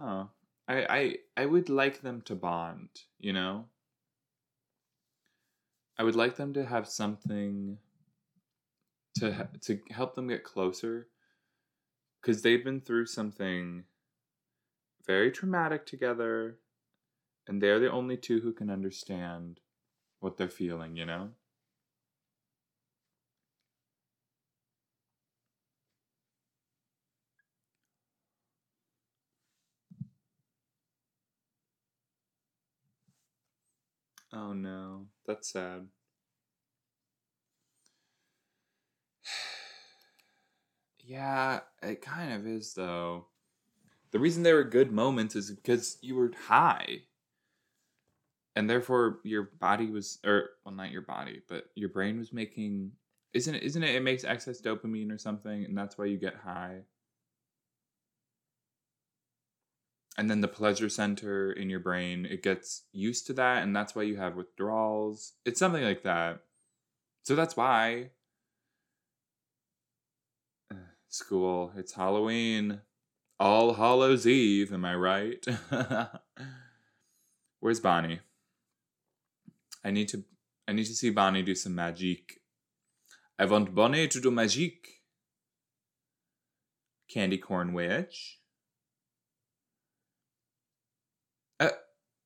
Oh. 0.00 0.30
I, 0.70 0.86
I, 0.88 1.16
I 1.36 1.46
would 1.46 1.68
like 1.68 2.00
them 2.00 2.22
to 2.26 2.36
bond. 2.36 2.90
You 3.18 3.32
know, 3.32 3.64
I 5.98 6.04
would 6.04 6.14
like 6.14 6.36
them 6.36 6.54
to 6.54 6.64
have 6.64 6.86
something 6.86 7.78
to 9.16 9.48
to 9.62 9.80
help 9.90 10.14
them 10.14 10.28
get 10.28 10.44
closer, 10.44 11.08
because 12.20 12.42
they've 12.42 12.62
been 12.62 12.80
through 12.80 13.06
something 13.06 13.84
very 15.04 15.32
traumatic 15.32 15.86
together, 15.86 16.60
and 17.48 17.60
they're 17.60 17.80
the 17.80 17.90
only 17.90 18.16
two 18.16 18.40
who 18.40 18.52
can 18.52 18.70
understand 18.70 19.58
what 20.20 20.36
they're 20.36 20.48
feeling. 20.48 20.94
You 20.94 21.06
know. 21.06 21.30
Oh 34.32 34.52
no, 34.52 35.06
that's 35.24 35.48
sad. 35.52 35.88
yeah, 41.04 41.60
it 41.82 42.02
kind 42.02 42.32
of 42.32 42.46
is 42.46 42.74
though. 42.74 43.26
The 44.12 44.18
reason 44.18 44.42
they 44.42 44.52
were 44.54 44.64
good 44.64 44.92
moments 44.92 45.36
is 45.36 45.50
because 45.50 45.98
you 46.02 46.16
were 46.16 46.32
high. 46.48 47.02
And 48.56 48.68
therefore 48.68 49.20
your 49.24 49.44
body 49.60 49.86
was 49.90 50.18
or 50.24 50.50
well 50.64 50.74
not 50.74 50.90
your 50.90 51.02
body, 51.02 51.42
but 51.48 51.66
your 51.74 51.88
brain 51.88 52.18
was 52.18 52.32
making 52.32 52.92
isn't 53.32 53.54
it 53.54 53.62
isn't 53.62 53.82
it 53.82 53.94
it 53.94 54.02
makes 54.02 54.24
excess 54.24 54.60
dopamine 54.60 55.12
or 55.12 55.18
something 55.18 55.64
and 55.64 55.76
that's 55.78 55.96
why 55.96 56.06
you 56.06 56.18
get 56.18 56.34
high. 56.36 56.82
And 60.20 60.30
then 60.30 60.42
the 60.42 60.48
pleasure 60.48 60.90
center 60.90 61.50
in 61.50 61.70
your 61.70 61.80
brain 61.80 62.26
it 62.26 62.42
gets 62.42 62.82
used 62.92 63.26
to 63.26 63.32
that 63.32 63.62
and 63.62 63.74
that's 63.74 63.94
why 63.94 64.02
you 64.02 64.18
have 64.18 64.36
withdrawals. 64.36 65.32
It's 65.46 65.58
something 65.58 65.82
like 65.82 66.02
that. 66.02 66.40
So 67.22 67.34
that's 67.34 67.56
why 67.56 68.10
school 71.08 71.72
it's 71.74 71.94
halloween. 71.94 72.82
All 73.38 73.72
hallows 73.72 74.26
eve 74.26 74.74
am 74.74 74.84
i 74.84 74.94
right? 74.94 75.42
Where's 77.60 77.80
bonnie? 77.80 78.20
I 79.82 79.90
need 79.90 80.08
to 80.08 80.24
i 80.68 80.72
need 80.72 80.84
to 80.84 80.94
see 80.94 81.08
bonnie 81.08 81.42
do 81.42 81.54
some 81.54 81.74
magic. 81.74 82.42
I 83.38 83.46
want 83.46 83.74
bonnie 83.74 84.06
to 84.06 84.20
do 84.20 84.30
magic. 84.30 84.86
Candy 87.08 87.38
corn 87.38 87.72
witch 87.72 88.39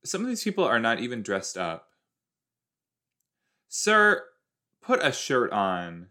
some 0.05 0.21
of 0.23 0.29
these 0.29 0.45
people 0.45 0.65
are 0.65 0.79
not 0.79 1.01
even 1.01 1.23
dressed 1.23 1.57
up. 1.57 1.89
Sir, 3.69 4.25
put 4.83 5.03
a 5.03 5.11
shirt 5.13 5.51
on. 5.51 6.09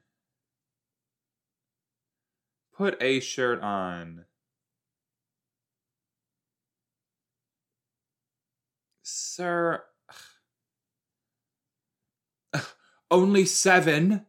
Put 2.75 3.01
a 3.01 3.19
shirt 3.19 3.62
on. 3.62 4.25
Sir. 9.03 9.84
Only 13.12 13.45
seven. 13.45 14.25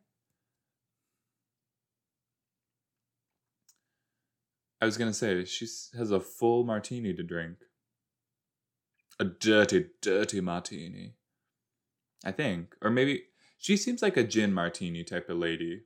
I 4.81 4.85
was 4.85 4.99
gonna 4.99 5.15
say, 5.15 5.47
she 5.47 5.67
has 5.97 6.11
a 6.11 6.21
full 6.21 6.65
martini 6.65 7.15
to 7.15 7.23
drink 7.23 7.57
a 9.21 9.25
dirty, 9.25 9.87
dirty 10.03 10.41
martini. 10.41 11.15
I 12.25 12.33
think. 12.33 12.75
Or 12.83 12.91
maybe 12.91 13.25
she 13.59 13.77
seems 13.77 14.03
like 14.03 14.17
a 14.17 14.25
gin 14.25 14.53
martini 14.53 15.05
type 15.05 15.29
of 15.29 15.39
lady. 15.39 15.83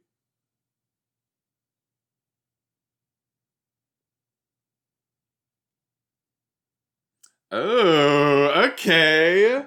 Oh, 7.50 8.68
okay. 8.72 9.64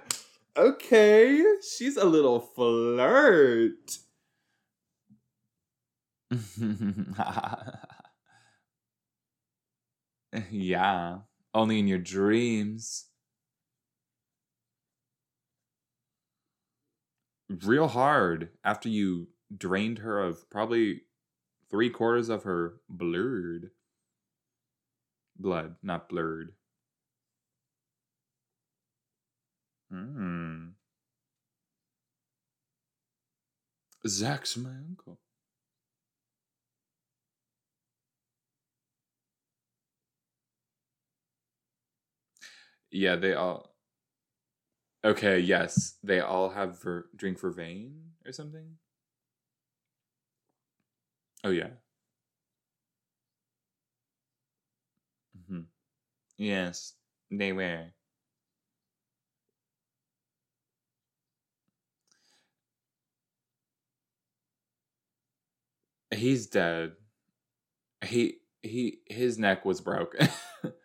Okay. 0.57 1.43
She's 1.61 1.97
a 1.97 2.05
little 2.05 2.39
flirt. 2.39 3.97
yeah. 10.51 11.19
Only 11.53 11.79
in 11.79 11.87
your 11.87 11.99
dreams. 11.99 13.05
Real 17.63 17.87
hard 17.87 18.49
after 18.63 18.89
you 18.89 19.27
drained 19.55 19.99
her 19.99 20.19
of 20.21 20.49
probably 20.49 21.01
three 21.69 21.89
quarters 21.89 22.29
of 22.29 22.43
her 22.43 22.81
blurred 22.89 23.71
blood, 25.37 25.75
not 25.83 26.09
blurred. 26.09 26.53
Hmm. 29.89 30.69
Zach's 34.07 34.57
my 34.57 34.69
uncle. 34.69 35.19
Yeah, 42.91 43.15
they 43.15 43.33
all 43.33 43.70
Okay, 45.03 45.39
yes, 45.39 45.97
they 46.03 46.19
all 46.19 46.49
have 46.49 46.81
ver- 46.81 47.09
drink 47.15 47.39
vervain 47.39 48.11
or 48.25 48.31
something. 48.31 48.77
Oh 51.43 51.49
yeah. 51.51 51.71
Mm-hmm. 55.37 55.61
Yes, 56.37 56.95
they 57.31 57.53
were. 57.53 57.93
He's 66.11 66.47
dead. 66.47 66.93
He 68.05 68.37
he 68.61 68.99
his 69.07 69.37
neck 69.39 69.65
was 69.65 69.81
broken. 69.81 70.27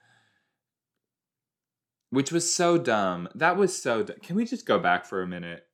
which 2.17 2.33
was 2.33 2.51
so 2.51 2.79
dumb. 2.79 3.29
That 3.35 3.59
was 3.59 3.77
so 3.77 4.03
dumb. 4.03 4.17
Can 4.23 4.37
we 4.37 4.47
just 4.47 4.65
go 4.65 4.79
back 4.79 5.05
for 5.05 5.21
a 5.21 5.27
minute 5.27 5.67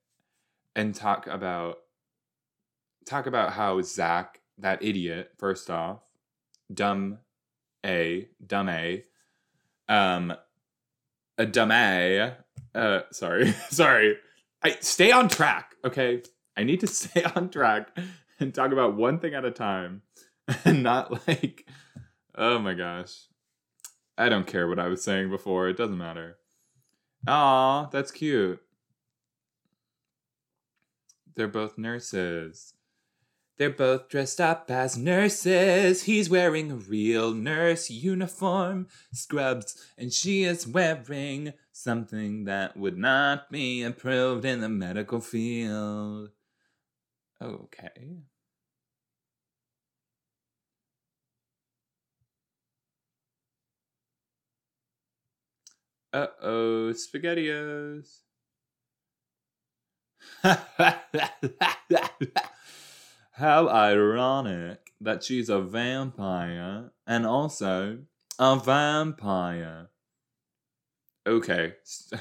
and 0.75 0.93
talk 0.93 1.29
about 1.29 1.77
talk 3.07 3.27
about 3.27 3.53
how 3.53 3.81
Zach, 3.83 4.41
that 4.59 4.83
idiot, 4.83 5.31
first 5.39 5.71
off, 5.71 6.01
dumb 6.75 7.19
A, 7.87 8.27
dumb 8.45 8.69
A, 8.69 9.05
um, 9.89 10.35
a 11.39 11.47
dumb 11.47 11.71
A, 11.71 12.35
uh, 12.75 13.01
sorry, 13.13 13.53
sorry. 13.71 14.17
I 14.65 14.77
stay 14.81 15.13
on 15.13 15.29
track, 15.29 15.77
okay? 15.85 16.25
I 16.57 16.65
need 16.65 16.81
to 16.81 16.87
stay 16.89 17.23
on 17.23 17.51
track 17.51 17.97
and 18.41 18.53
talk 18.53 18.73
about 18.73 18.97
one 18.97 19.21
thing 19.21 19.35
at 19.35 19.45
a 19.45 19.53
time 19.53 20.03
and 20.65 20.83
not 20.83 21.29
like, 21.29 21.69
oh 22.35 22.59
my 22.59 22.75
gosh. 22.75 23.29
I 24.17 24.29
don't 24.29 24.47
care 24.47 24.69
what 24.69 24.79
I 24.79 24.89
was 24.89 25.03
saying 25.03 25.31
before. 25.31 25.69
It 25.69 25.77
doesn't 25.77 25.99
matter. 25.99 26.37
Aw, 27.27 27.89
that's 27.91 28.11
cute. 28.11 28.61
They're 31.35 31.49
both 31.49 31.79
nurses. 31.79 32.75
They're 33.59 33.71
both 33.71 34.09
dressed 34.09 34.41
up 34.41 34.71
as 34.71 34.97
nurses. 34.97 36.05
He's 36.05 36.29
wearing 36.29 36.71
a 36.73 36.77
real 36.77 37.33
nurse 37.33 37.91
uniform, 37.91 38.89
scrubs, 39.13 39.77
and 39.97 40.13
she 40.13 40.43
is 40.45 40.67
wearing 40.67 41.53
something 41.71 42.45
that 42.45 42.77
would 42.77 42.99
not 42.99 43.51
be 43.51 43.83
approved 43.83 44.45
in 44.45 44.61
the 44.61 44.69
medical 44.69 45.21
field. 45.21 46.31
Okay. 47.41 48.23
Uh 56.13 56.27
oh, 56.43 56.93
SpaghettiOs. 56.93 58.19
How 63.33 63.69
ironic 63.69 64.93
that 65.01 65.25
she's 65.25 65.49
a 65.49 65.61
vampire 65.61 66.91
and 67.07 67.27
also 67.27 67.99
a 68.39 68.57
vampire. 68.57 69.89
Okay. 71.27 71.75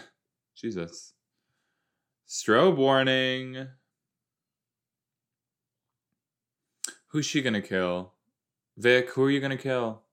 Jesus. 0.56 1.14
Strobe 2.28 2.78
warning. 2.78 3.68
Who's 7.08 7.26
she 7.26 7.42
gonna 7.42 7.62
kill? 7.62 8.14
Vic, 8.78 9.10
who 9.10 9.24
are 9.24 9.32
you 9.32 9.42
gonna 9.42 9.58
kill? 9.58 10.04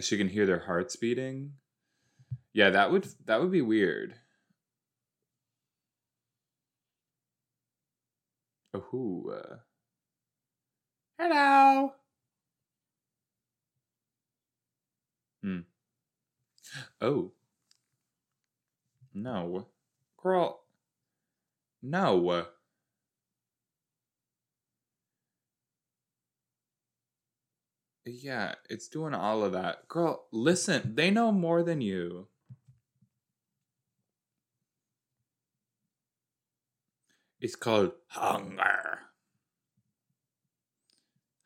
She 0.00 0.18
can 0.18 0.28
hear 0.28 0.46
their 0.46 0.58
hearts 0.60 0.96
beating. 0.96 1.52
Yeah, 2.52 2.70
that 2.70 2.90
would 2.90 3.06
that 3.24 3.40
would 3.40 3.50
be 3.50 3.62
weird. 3.62 4.14
Oh, 8.74 9.50
hello. 11.18 11.92
Hmm. 15.42 15.60
Oh. 17.00 17.32
No. 19.14 19.66
Girl. 20.22 20.60
No. 21.82 22.46
Yeah, 28.06 28.54
it's 28.70 28.86
doing 28.86 29.14
all 29.14 29.42
of 29.42 29.50
that. 29.52 29.88
Girl, 29.88 30.28
listen, 30.32 30.94
they 30.94 31.10
know 31.10 31.32
more 31.32 31.64
than 31.64 31.80
you. 31.80 32.28
It's 37.40 37.56
called 37.56 37.92
hunger. 38.06 38.98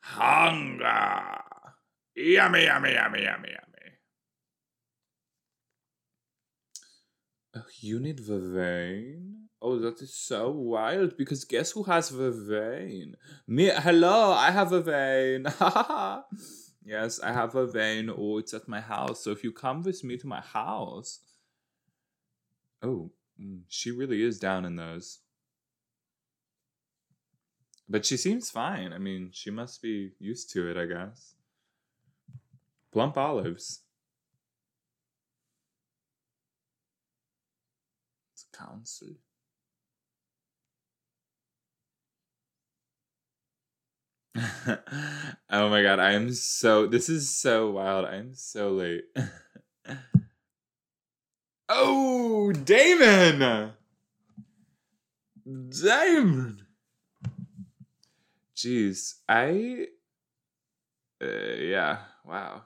Hunger. 0.01 1.41
Yummy, 2.15 2.65
yummy, 2.65 2.93
yummy, 2.93 3.23
yummy, 3.23 3.49
yummy. 3.49 3.71
Oh, 7.55 7.65
you 7.79 7.99
need 7.99 8.19
Vervain? 8.19 9.30
Oh, 9.63 9.77
that 9.77 10.01
is 10.01 10.13
so 10.13 10.49
wild 10.49 11.17
because 11.17 11.43
guess 11.43 11.71
who 11.71 11.83
has 11.83 12.09
the 12.09 12.31
vein? 12.31 13.15
Me, 13.47 13.69
hello, 13.71 14.31
I 14.31 14.49
have 14.49 14.71
a 14.71 14.81
vein. 14.81 15.45
yes, 16.83 17.19
I 17.19 17.31
have 17.31 17.53
a 17.53 17.67
vein. 17.67 18.09
Oh, 18.09 18.39
it's 18.39 18.55
at 18.55 18.67
my 18.67 18.81
house. 18.81 19.23
So 19.23 19.29
if 19.29 19.43
you 19.43 19.51
come 19.51 19.83
with 19.83 20.03
me 20.03 20.17
to 20.17 20.25
my 20.25 20.41
house. 20.41 21.19
Oh, 22.81 23.11
mm, 23.39 23.61
she 23.67 23.91
really 23.91 24.23
is 24.23 24.39
down 24.39 24.65
in 24.65 24.77
those. 24.77 25.19
But 27.87 28.03
she 28.03 28.17
seems 28.17 28.49
fine. 28.49 28.93
I 28.93 28.97
mean, 28.97 29.29
she 29.31 29.51
must 29.51 29.79
be 29.83 30.13
used 30.17 30.51
to 30.53 30.71
it, 30.71 30.77
I 30.77 30.85
guess. 30.85 31.35
Plump 32.91 33.15
olives. 33.15 33.81
It's 38.33 38.47
a 38.51 38.57
council. 38.57 39.09
oh 45.49 45.69
my 45.69 45.83
god, 45.83 45.99
I 45.99 46.13
am 46.13 46.31
so 46.33 46.87
this 46.87 47.09
is 47.09 47.29
so 47.29 47.71
wild. 47.71 48.05
I'm 48.05 48.33
so 48.33 48.71
late. 48.71 49.03
oh, 51.69 52.51
Damon. 52.53 53.73
Damon. 55.69 56.65
Jeez, 58.55 59.15
I 59.27 59.87
uh, 61.21 61.55
yeah, 61.57 61.97
wow. 62.25 62.61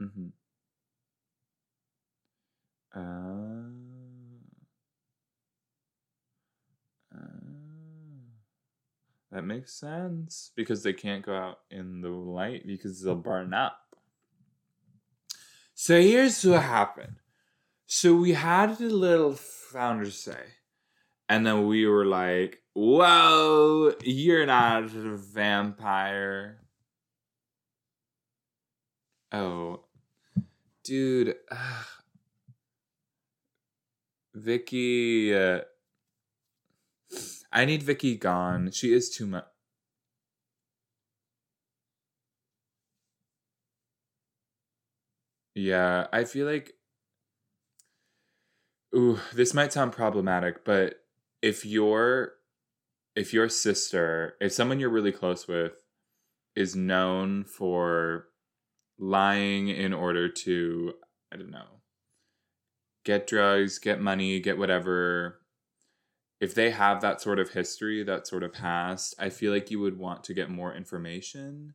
Mm-hmm. 0.00 0.28
Uh, 2.94 3.68
uh, 7.14 7.18
that 9.30 9.42
makes 9.42 9.74
sense 9.74 10.52
because 10.56 10.82
they 10.82 10.92
can't 10.92 11.24
go 11.24 11.34
out 11.34 11.58
in 11.70 12.00
the 12.00 12.08
light 12.08 12.66
because 12.66 13.02
they'll 13.02 13.14
burn 13.14 13.52
up. 13.52 13.78
So 15.74 16.00
here's 16.00 16.44
what 16.44 16.62
happened. 16.62 17.16
So 17.86 18.14
we 18.14 18.32
had 18.32 18.80
a 18.80 18.84
little 18.84 19.34
founder 19.34 20.10
say, 20.10 20.44
and 21.28 21.46
then 21.46 21.66
we 21.66 21.86
were 21.86 22.04
like, 22.04 22.62
"Whoa, 22.74 23.94
you're 24.02 24.46
not 24.46 24.84
a 24.84 25.16
vampire." 25.16 26.60
Oh, 29.32 29.84
dude. 30.88 31.36
Uh, 31.50 31.82
Vicki. 34.34 35.34
Uh, 35.34 35.60
I 37.52 37.64
need 37.64 37.82
Vicki 37.82 38.16
gone. 38.16 38.70
She 38.70 38.92
is 38.92 39.10
too 39.10 39.26
much. 39.26 39.44
Yeah, 45.54 46.06
I 46.12 46.24
feel 46.24 46.46
like. 46.46 46.74
Ooh, 48.96 49.18
this 49.34 49.52
might 49.52 49.72
sound 49.72 49.92
problematic, 49.92 50.64
but 50.64 51.00
if 51.42 51.66
your 51.66 52.32
if 53.14 53.34
your 53.34 53.48
sister, 53.50 54.36
if 54.40 54.52
someone 54.52 54.80
you're 54.80 54.88
really 54.88 55.12
close 55.12 55.46
with 55.46 55.84
is 56.56 56.74
known 56.74 57.44
for 57.44 58.28
lying 58.98 59.68
in 59.68 59.92
order 59.92 60.28
to, 60.28 60.94
I 61.32 61.36
don't 61.36 61.50
know, 61.50 61.80
get 63.04 63.26
drugs, 63.26 63.78
get 63.78 64.00
money, 64.00 64.40
get 64.40 64.58
whatever. 64.58 65.40
If 66.40 66.54
they 66.54 66.70
have 66.70 67.00
that 67.00 67.20
sort 67.20 67.38
of 67.38 67.50
history, 67.50 68.02
that 68.04 68.26
sort 68.26 68.42
of 68.42 68.52
past, 68.52 69.14
I 69.18 69.28
feel 69.30 69.52
like 69.52 69.70
you 69.70 69.80
would 69.80 69.98
want 69.98 70.24
to 70.24 70.34
get 70.34 70.50
more 70.50 70.74
information, 70.74 71.74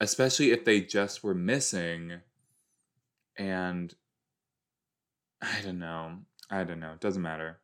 especially 0.00 0.50
if 0.50 0.64
they 0.64 0.80
just 0.80 1.24
were 1.24 1.34
missing. 1.34 2.20
And 3.36 3.94
I 5.40 5.60
don't 5.62 5.78
know. 5.78 6.18
I 6.50 6.64
don't 6.64 6.80
know. 6.80 6.92
It 6.92 7.00
doesn't 7.00 7.22
matter. 7.22 7.58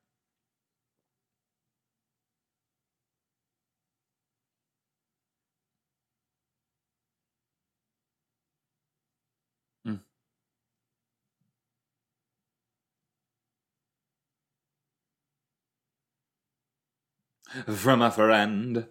From 17.67 18.03
a 18.03 18.11
friend. 18.11 18.87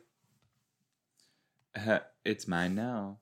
Uh, 1.75 1.99
it's 2.23 2.47
mine 2.47 2.75
now. 2.75 3.19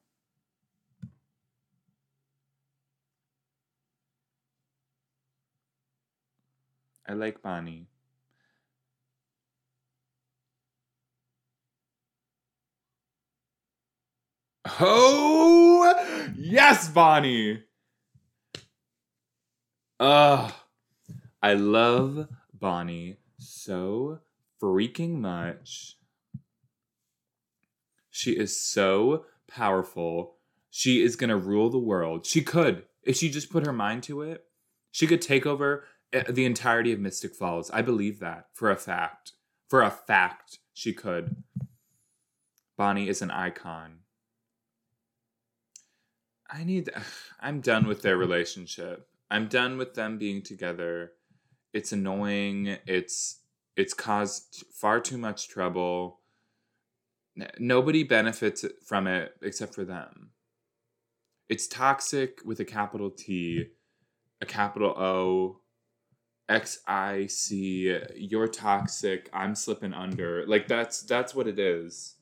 I 7.07 7.13
like 7.13 7.41
Bonnie. 7.41 7.87
Oh, 14.79 16.31
yes, 16.37 16.87
Bonnie. 16.89 17.63
Ugh. 19.99 20.53
I 21.43 21.53
love 21.55 22.27
Bonnie 22.53 23.17
so 23.37 24.19
freaking 24.61 25.19
much. 25.19 25.97
She 28.09 28.31
is 28.31 28.61
so 28.61 29.25
powerful. 29.47 30.35
She 30.69 31.01
is 31.01 31.15
going 31.15 31.29
to 31.29 31.37
rule 31.37 31.69
the 31.69 31.79
world. 31.79 32.25
She 32.25 32.41
could, 32.41 32.83
if 33.03 33.17
she 33.17 33.29
just 33.29 33.49
put 33.49 33.65
her 33.65 33.73
mind 33.73 34.03
to 34.03 34.21
it, 34.21 34.45
she 34.91 35.07
could 35.07 35.21
take 35.21 35.45
over 35.45 35.85
eh, 36.13 36.23
the 36.29 36.45
entirety 36.45 36.91
of 36.91 36.99
Mystic 36.99 37.33
Falls. 37.33 37.71
I 37.71 37.81
believe 37.81 38.19
that 38.19 38.47
for 38.53 38.69
a 38.69 38.75
fact. 38.75 39.33
For 39.69 39.81
a 39.81 39.89
fact, 39.89 40.59
she 40.73 40.93
could. 40.93 41.43
Bonnie 42.77 43.07
is 43.07 43.21
an 43.21 43.31
icon. 43.31 43.99
I 46.49 46.63
need. 46.63 46.89
I'm 47.39 47.61
done 47.61 47.87
with 47.87 48.01
their 48.01 48.17
relationship. 48.17 49.07
I'm 49.29 49.47
done 49.47 49.77
with 49.77 49.93
them 49.93 50.17
being 50.17 50.41
together. 50.41 51.13
It's 51.73 51.93
annoying. 51.93 52.77
It's 52.85 53.40
it's 53.75 53.93
caused 53.93 54.65
far 54.73 54.99
too 54.99 55.17
much 55.17 55.47
trouble. 55.49 56.19
Nobody 57.57 58.03
benefits 58.03 58.65
from 58.85 59.07
it 59.07 59.35
except 59.41 59.73
for 59.73 59.85
them. 59.85 60.31
It's 61.49 61.67
toxic 61.67 62.39
with 62.45 62.59
a 62.59 62.65
capital 62.65 63.09
T, 63.09 63.67
a 64.41 64.45
capital 64.45 64.89
O, 64.91 65.61
X 66.49 66.79
I 66.85 67.27
C. 67.27 67.97
You're 68.15 68.47
toxic. 68.47 69.29
I'm 69.33 69.55
slipping 69.55 69.93
under. 69.93 70.45
Like 70.45 70.67
that's 70.67 71.01
that's 71.01 71.33
what 71.33 71.47
it 71.47 71.57
is. 71.59 72.15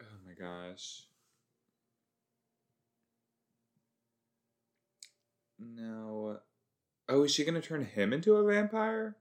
Oh 0.00 0.04
my 0.26 0.32
gosh. 0.32 1.04
No. 5.58 6.38
Oh, 7.08 7.24
is 7.24 7.32
she 7.32 7.44
gonna 7.44 7.60
turn 7.60 7.84
him 7.84 8.12
into 8.12 8.36
a 8.36 8.44
vampire? 8.44 9.16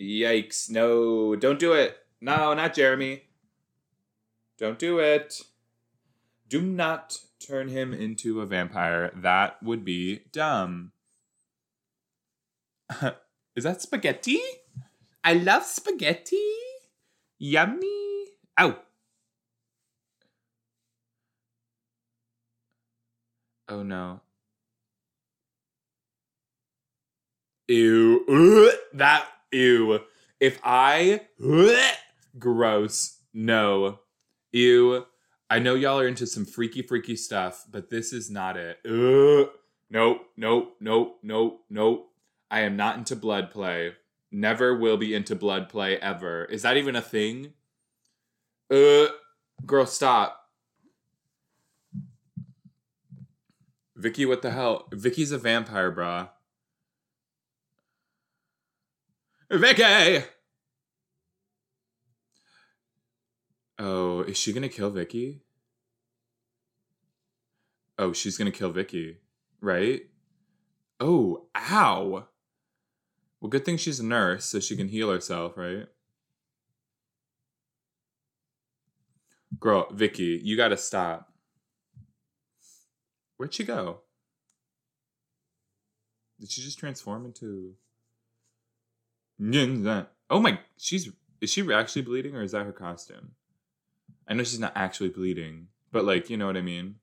Yikes. 0.00 0.70
No, 0.70 1.36
don't 1.36 1.58
do 1.58 1.72
it. 1.74 1.98
No, 2.20 2.54
not 2.54 2.74
Jeremy. 2.74 3.24
Don't 4.58 4.78
do 4.78 4.98
it. 4.98 5.42
Do 6.48 6.62
not 6.62 7.18
turn 7.38 7.68
him 7.68 7.92
into 7.92 8.40
a 8.40 8.46
vampire. 8.46 9.12
That 9.14 9.62
would 9.62 9.84
be 9.84 10.22
dumb. 10.32 10.92
Is 13.56 13.64
that 13.64 13.82
spaghetti? 13.82 14.40
I 15.22 15.34
love 15.34 15.64
spaghetti. 15.64 16.48
Yummy. 17.38 18.26
Ow. 18.58 18.76
Oh 23.70 23.84
no. 23.84 24.20
Ew. 27.68 28.72
That 28.92 29.26
ew. 29.52 30.00
If 30.40 30.58
I 30.64 31.20
gross. 32.38 33.18
No. 33.32 34.00
Ew. 34.50 35.06
I 35.48 35.60
know 35.60 35.76
y'all 35.76 36.00
are 36.00 36.08
into 36.08 36.26
some 36.26 36.44
freaky, 36.44 36.82
freaky 36.82 37.14
stuff, 37.14 37.64
but 37.70 37.90
this 37.90 38.12
is 38.12 38.28
not 38.28 38.56
it. 38.56 38.78
Ugh. 38.84 39.50
Nope, 39.88 40.26
nope, 40.36 40.76
nope, 40.80 41.18
nope, 41.22 41.64
nope. 41.70 42.10
I 42.50 42.60
am 42.60 42.76
not 42.76 42.96
into 42.96 43.14
blood 43.16 43.50
play. 43.50 43.92
Never 44.32 44.76
will 44.76 44.96
be 44.96 45.14
into 45.14 45.34
blood 45.36 45.68
play 45.68 45.96
ever. 45.96 46.44
Is 46.44 46.62
that 46.62 46.76
even 46.76 46.94
a 46.96 47.00
thing? 47.00 47.52
Uh, 48.70 49.06
girl, 49.66 49.86
stop. 49.86 50.39
Vicki, 54.00 54.24
what 54.24 54.40
the 54.40 54.50
hell? 54.50 54.88
Vicki's 54.92 55.30
a 55.30 55.36
vampire, 55.36 55.92
brah. 55.92 56.30
Vicki! 59.50 60.24
Oh, 63.78 64.22
is 64.22 64.38
she 64.38 64.54
gonna 64.54 64.70
kill 64.70 64.88
Vicki? 64.88 65.42
Oh, 67.98 68.14
she's 68.14 68.38
gonna 68.38 68.50
kill 68.50 68.70
Vicki, 68.70 69.18
right? 69.60 70.00
Oh, 70.98 71.48
ow! 71.54 72.26
Well, 73.40 73.50
good 73.50 73.66
thing 73.66 73.76
she's 73.76 74.00
a 74.00 74.06
nurse, 74.06 74.46
so 74.46 74.60
she 74.60 74.76
can 74.76 74.88
heal 74.88 75.10
herself, 75.10 75.58
right? 75.58 75.88
Girl, 79.58 79.88
Vicki, 79.92 80.40
you 80.42 80.56
gotta 80.56 80.78
stop. 80.78 81.29
Where'd 83.40 83.54
she 83.54 83.64
go? 83.64 84.00
Did 86.38 86.50
she 86.50 86.60
just 86.60 86.78
transform 86.78 87.24
into? 87.24 87.72
Oh 90.28 90.40
my! 90.40 90.60
She's 90.76 91.10
is 91.40 91.48
she 91.50 91.72
actually 91.72 92.02
bleeding 92.02 92.36
or 92.36 92.42
is 92.42 92.52
that 92.52 92.66
her 92.66 92.72
costume? 92.72 93.30
I 94.28 94.34
know 94.34 94.44
she's 94.44 94.60
not 94.60 94.74
actually 94.76 95.08
bleeding, 95.08 95.68
but 95.90 96.04
like 96.04 96.28
you 96.28 96.36
know 96.36 96.44
what 96.44 96.58
I 96.58 96.60
mean. 96.60 96.96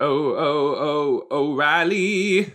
Oh 0.00 0.34
oh 0.36 1.26
oh 1.30 1.52
O'Reilly. 1.54 2.52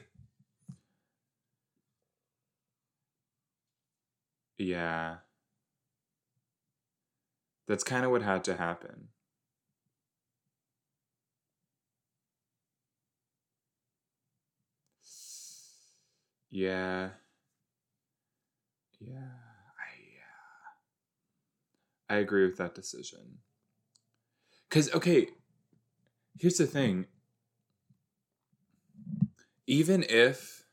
Yeah. 4.60 5.16
That's 7.68 7.84
kind 7.84 8.06
of 8.06 8.12
what 8.12 8.22
had 8.22 8.44
to 8.44 8.56
happen. 8.56 9.08
Yeah. 16.54 17.10
Yeah. 19.00 19.16
I 19.18 19.90
yeah. 20.14 20.70
I 22.16 22.18
agree 22.18 22.46
with 22.46 22.58
that 22.58 22.76
decision. 22.76 23.40
Cuz 24.70 24.94
okay, 24.94 25.30
here's 26.38 26.58
the 26.58 26.68
thing. 26.68 27.08
Even 29.66 30.06
if 30.08 30.68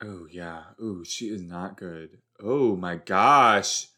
Oh 0.00 0.28
yeah. 0.30 0.62
Oh, 0.80 1.02
she 1.02 1.26
is 1.26 1.42
not 1.42 1.76
good. 1.76 2.20
Oh 2.40 2.76
my 2.76 2.94
gosh. 2.94 3.88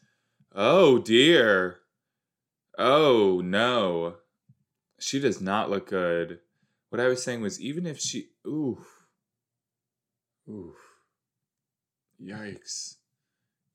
Oh 0.55 0.97
dear. 0.97 1.81
Oh 2.79 3.41
no. 3.43 4.15
She 4.99 5.19
does 5.19 5.39
not 5.39 5.69
look 5.69 5.87
good. 5.87 6.39
What 6.89 6.99
I 6.99 7.07
was 7.07 7.23
saying 7.23 7.41
was 7.41 7.61
even 7.61 7.85
if 7.85 7.99
she 7.99 8.29
ooh. 8.47 8.83
Ooh. 10.49 10.75
Yikes. 12.21 12.95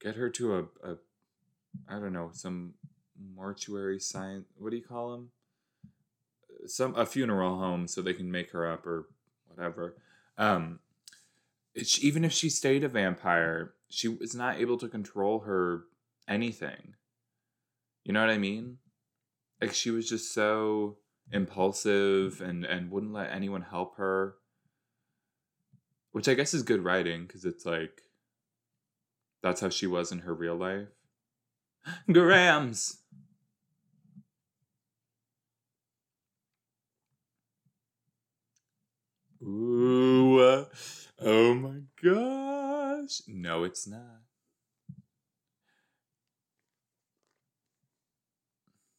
Get 0.00 0.16
her 0.16 0.30
to 0.30 0.56
a, 0.56 0.60
a 0.82 0.96
I 1.88 1.98
don't 1.98 2.12
know, 2.12 2.30
some 2.32 2.74
mortuary 3.34 3.98
science 3.98 4.46
what 4.58 4.70
do 4.70 4.76
you 4.76 4.82
call 4.82 5.12
them? 5.12 5.30
Some 6.66 6.94
a 6.96 7.06
funeral 7.06 7.58
home 7.58 7.88
so 7.88 8.02
they 8.02 8.12
can 8.12 8.30
make 8.30 8.50
her 8.52 8.70
up 8.70 8.86
or 8.86 9.08
whatever. 9.48 9.96
Um 10.38 10.80
even 12.00 12.24
if 12.24 12.32
she 12.32 12.48
stayed 12.48 12.84
a 12.84 12.88
vampire, 12.88 13.74
she 13.88 14.08
was 14.08 14.34
not 14.34 14.58
able 14.58 14.78
to 14.78 14.88
control 14.88 15.40
her 15.40 15.84
anything. 16.26 16.94
You 18.04 18.12
know 18.12 18.20
what 18.20 18.30
I 18.30 18.38
mean? 18.38 18.78
Like 19.60 19.74
she 19.74 19.90
was 19.90 20.08
just 20.08 20.32
so 20.32 20.98
impulsive 21.32 22.40
and 22.40 22.64
and 22.64 22.90
wouldn't 22.90 23.12
let 23.12 23.32
anyone 23.32 23.62
help 23.62 23.96
her. 23.96 24.36
Which 26.16 26.28
I 26.28 26.32
guess 26.32 26.54
is 26.54 26.62
good 26.62 26.82
writing 26.82 27.26
because 27.26 27.44
it's 27.44 27.66
like 27.66 28.00
that's 29.42 29.60
how 29.60 29.68
she 29.68 29.86
was 29.86 30.12
in 30.12 30.20
her 30.20 30.32
real 30.32 30.54
life. 30.56 30.88
Grams. 32.10 33.02
Ooh. 39.42 40.64
Oh 41.20 41.54
my 41.54 41.80
gosh. 42.02 43.20
No, 43.28 43.64
it's 43.64 43.86
not. 43.86 44.22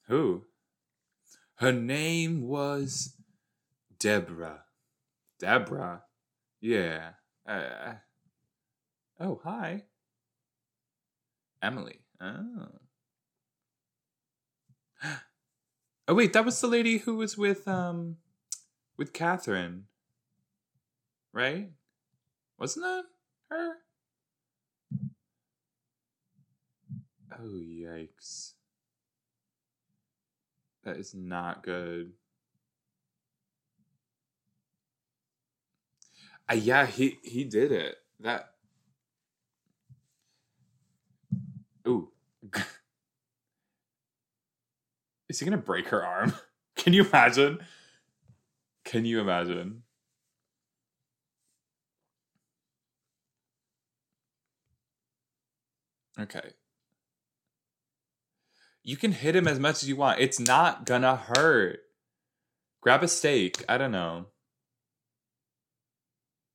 Who? 0.06 0.44
Her 1.56 1.72
name 1.72 2.48
was 2.48 3.16
Deborah. 3.98 4.66
Deborah? 5.40 6.04
Yeah. 6.62 7.12
Uh, 7.48 7.94
oh, 9.20 9.40
hi. 9.44 9.84
Emily. 11.62 12.00
Oh. 12.22 12.68
Oh 16.10 16.14
wait, 16.14 16.32
that 16.32 16.46
was 16.46 16.62
the 16.62 16.68
lady 16.68 17.00
who 17.00 17.18
was 17.18 17.38
with 17.38 17.68
um 17.68 18.16
with 18.98 19.12
Katherine. 19.12 19.88
Right? 21.34 21.72
Wasn't 22.58 22.86
that 22.86 23.04
her? 23.50 23.74
Oh, 27.38 27.62
yikes. 27.62 28.54
That 30.86 30.96
is 30.96 31.14
not 31.14 31.62
good. 31.62 32.14
Uh, 36.50 36.56
yeah, 36.56 36.86
he 36.86 37.18
he 37.24 37.44
did 37.44 37.72
it. 37.72 37.98
That. 38.22 38.52
Ooh. 41.88 42.10
Is 45.30 45.40
he 45.40 45.46
gonna 45.46 45.58
break 45.58 45.90
her 45.90 46.06
arm? 46.06 46.34
Can 46.76 46.94
you 46.94 47.06
imagine? 47.06 47.60
Can 48.86 49.04
you 49.06 49.20
imagine? 49.20 49.84
Okay. 56.20 56.54
You 58.84 58.96
can 58.96 59.12
hit 59.12 59.36
him 59.36 59.48
as 59.48 59.60
much 59.60 59.84
as 59.84 59.90
you 59.90 59.98
want. 59.98 60.20
It's 60.22 60.40
not 60.40 60.86
gonna 60.86 61.18
hurt. 61.18 61.80
Grab 62.82 63.04
a 63.04 63.08
steak. 63.08 63.64
I 63.68 63.78
don't 63.78 63.92
know. 63.92 64.28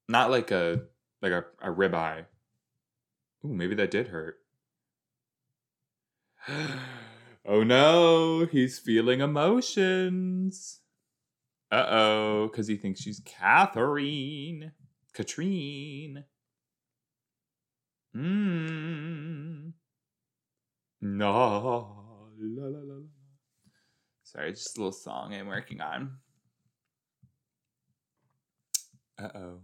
Not 0.09 0.31
like 0.31 0.51
a 0.51 0.83
like 1.21 1.33
a, 1.33 1.45
a 1.61 1.71
ribeye. 1.71 2.27
Ooh, 3.45 3.55
maybe 3.55 3.75
that 3.75 3.91
did 3.91 4.09
hurt. 4.09 4.37
oh 7.47 7.63
no, 7.63 8.47
he's 8.51 8.79
feeling 8.79 9.21
emotions. 9.21 10.81
Uh 11.71 11.87
oh, 11.89 12.49
because 12.49 12.67
he 12.69 12.77
thinks 12.77 13.01
she's 13.01 13.21
Katherine. 13.25 14.73
Katrine. 15.15 16.25
Mmm. 18.15 19.73
No. 21.01 22.03
La, 22.39 22.67
la, 22.67 22.79
la, 22.95 23.01
Sorry, 24.23 24.51
just 24.51 24.77
a 24.77 24.81
little 24.81 24.93
song 24.93 25.35
I'm 25.35 25.47
working 25.47 25.81
on. 25.81 26.19
Uh 29.19 29.29
oh. 29.35 29.61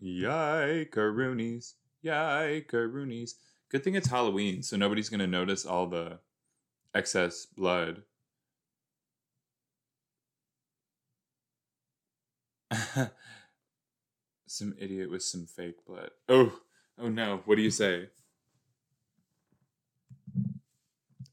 Yike-a-roonies. 0.00 1.74
Yike-a-roonies. 2.02 3.34
Good 3.70 3.84
thing 3.84 3.94
it's 3.96 4.08
Halloween, 4.08 4.62
so 4.62 4.76
nobody's 4.76 5.08
going 5.08 5.20
to 5.20 5.26
notice 5.26 5.66
all 5.66 5.86
the 5.86 6.20
excess 6.94 7.46
blood. 7.46 8.02
some 14.46 14.74
idiot 14.78 15.10
with 15.10 15.22
some 15.22 15.46
fake 15.46 15.84
blood. 15.86 16.10
Oh, 16.28 16.58
oh 16.98 17.08
no. 17.08 17.42
What 17.44 17.56
do 17.56 17.62
you 17.62 17.70
say? 17.70 18.08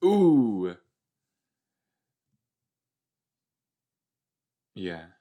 Ooh. 0.03 0.76
Yeah. 4.76 5.14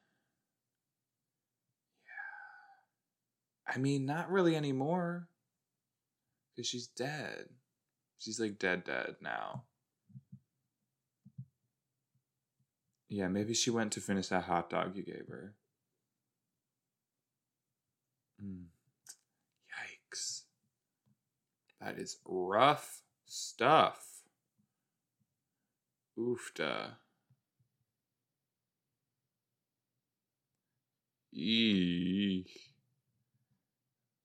I 3.74 3.78
mean, 3.78 4.06
not 4.06 4.30
really 4.30 4.54
anymore. 4.54 5.28
Because 6.54 6.68
she's 6.68 6.86
dead. 6.86 7.46
She's 8.18 8.38
like 8.38 8.58
dead, 8.58 8.84
dead 8.84 9.16
now. 9.20 9.64
Yeah, 13.08 13.28
maybe 13.28 13.54
she 13.54 13.70
went 13.70 13.92
to 13.92 14.00
finish 14.00 14.28
that 14.28 14.44
hot 14.44 14.70
dog 14.70 14.96
you 14.96 15.02
gave 15.02 15.26
her. 15.28 15.54
Mm. 18.42 18.66
Yikes. 19.70 20.42
That 21.80 21.98
is 21.98 22.18
rough 22.24 23.02
stuff. 23.26 24.22
Oofda. 26.18 26.92
Eek. 31.32 32.73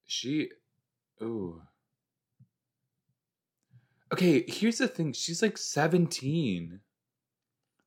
She. 0.09 0.49
Ooh. 1.21 1.61
Okay, 4.11 4.43
here's 4.47 4.79
the 4.79 4.87
thing. 4.87 5.13
She's 5.13 5.43
like 5.43 5.55
17. 5.55 6.79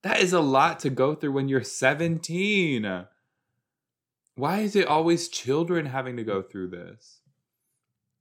That 0.02 0.20
is 0.20 0.32
a 0.32 0.40
lot 0.40 0.78
to 0.80 0.90
go 0.90 1.16
through 1.16 1.32
when 1.32 1.48
you're 1.48 1.64
17. 1.64 3.06
Why 4.36 4.58
is 4.60 4.76
it 4.76 4.86
always 4.86 5.28
children 5.28 5.86
having 5.86 6.16
to 6.16 6.22
go 6.22 6.42
through 6.42 6.68
this? 6.68 7.22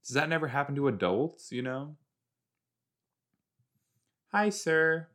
Does 0.03 0.15
that 0.15 0.29
never 0.29 0.47
happen 0.47 0.73
to 0.75 0.87
adults, 0.87 1.51
you 1.51 1.61
know? 1.61 1.95
Hi, 4.31 4.49
sir. 4.49 5.09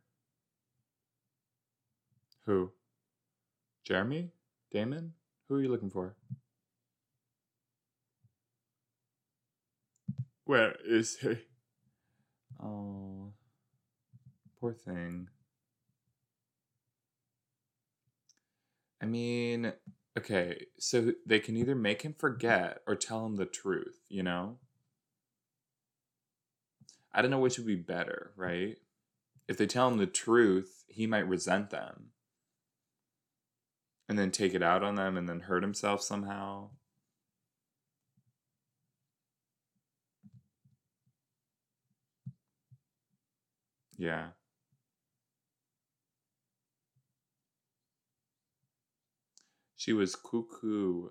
Who? 2.45 2.71
Jeremy? 3.83 4.29
Damon? 4.71 5.11
Who 5.49 5.55
are 5.55 5.61
you 5.61 5.67
looking 5.69 5.89
for? 5.89 6.15
Where 10.47 10.75
is 10.85 11.17
he? 11.17 11.39
Oh, 12.63 13.33
poor 14.61 14.71
thing. 14.71 15.27
I 19.01 19.05
mean, 19.07 19.73
okay, 20.17 20.67
so 20.79 21.11
they 21.25 21.41
can 21.41 21.57
either 21.57 21.75
make 21.75 22.03
him 22.03 22.15
forget 22.17 22.79
or 22.87 22.95
tell 22.95 23.25
him 23.25 23.35
the 23.35 23.45
truth, 23.45 23.99
you 24.07 24.23
know? 24.23 24.57
I 27.13 27.21
don't 27.21 27.29
know 27.29 27.39
which 27.39 27.57
would 27.57 27.67
be 27.67 27.75
better, 27.75 28.31
right? 28.37 28.77
If 29.49 29.57
they 29.57 29.67
tell 29.67 29.89
him 29.89 29.97
the 29.97 30.07
truth, 30.07 30.85
he 30.87 31.07
might 31.07 31.27
resent 31.27 31.71
them 31.71 32.11
and 34.07 34.17
then 34.17 34.31
take 34.31 34.53
it 34.53 34.63
out 34.63 34.81
on 34.81 34.95
them 34.95 35.17
and 35.17 35.27
then 35.27 35.41
hurt 35.41 35.61
himself 35.61 36.01
somehow. 36.01 36.69
Yeah. 43.97 44.29
She 49.77 49.93
was 49.93 50.15
cuckoo. 50.17 51.09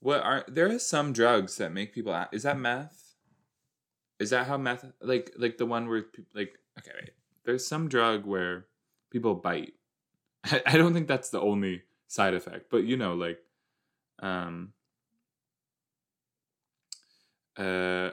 What 0.00 0.20
are 0.22 0.44
there 0.46 0.68
is 0.68 0.86
some 0.86 1.12
drugs 1.12 1.56
that 1.56 1.72
make 1.72 1.92
people 1.94 2.14
act, 2.14 2.34
is 2.34 2.44
that 2.44 2.58
meth? 2.58 3.14
Is 4.18 4.30
that 4.30 4.46
how 4.46 4.56
meth 4.56 4.84
like 5.00 5.32
like 5.36 5.58
the 5.58 5.66
one 5.66 5.88
where 5.88 6.02
people 6.02 6.30
like 6.34 6.58
okay 6.78 6.92
wait. 7.00 7.10
There's 7.44 7.66
some 7.66 7.88
drug 7.88 8.24
where 8.26 8.66
people 9.10 9.34
bite. 9.34 9.74
I, 10.44 10.62
I 10.66 10.76
don't 10.78 10.94
think 10.94 11.08
that's 11.08 11.30
the 11.30 11.40
only 11.40 11.82
side 12.08 12.34
effect, 12.34 12.66
but 12.70 12.84
you 12.84 12.96
know 12.96 13.14
like 13.14 13.40
um 14.20 14.72
uh 17.56 18.10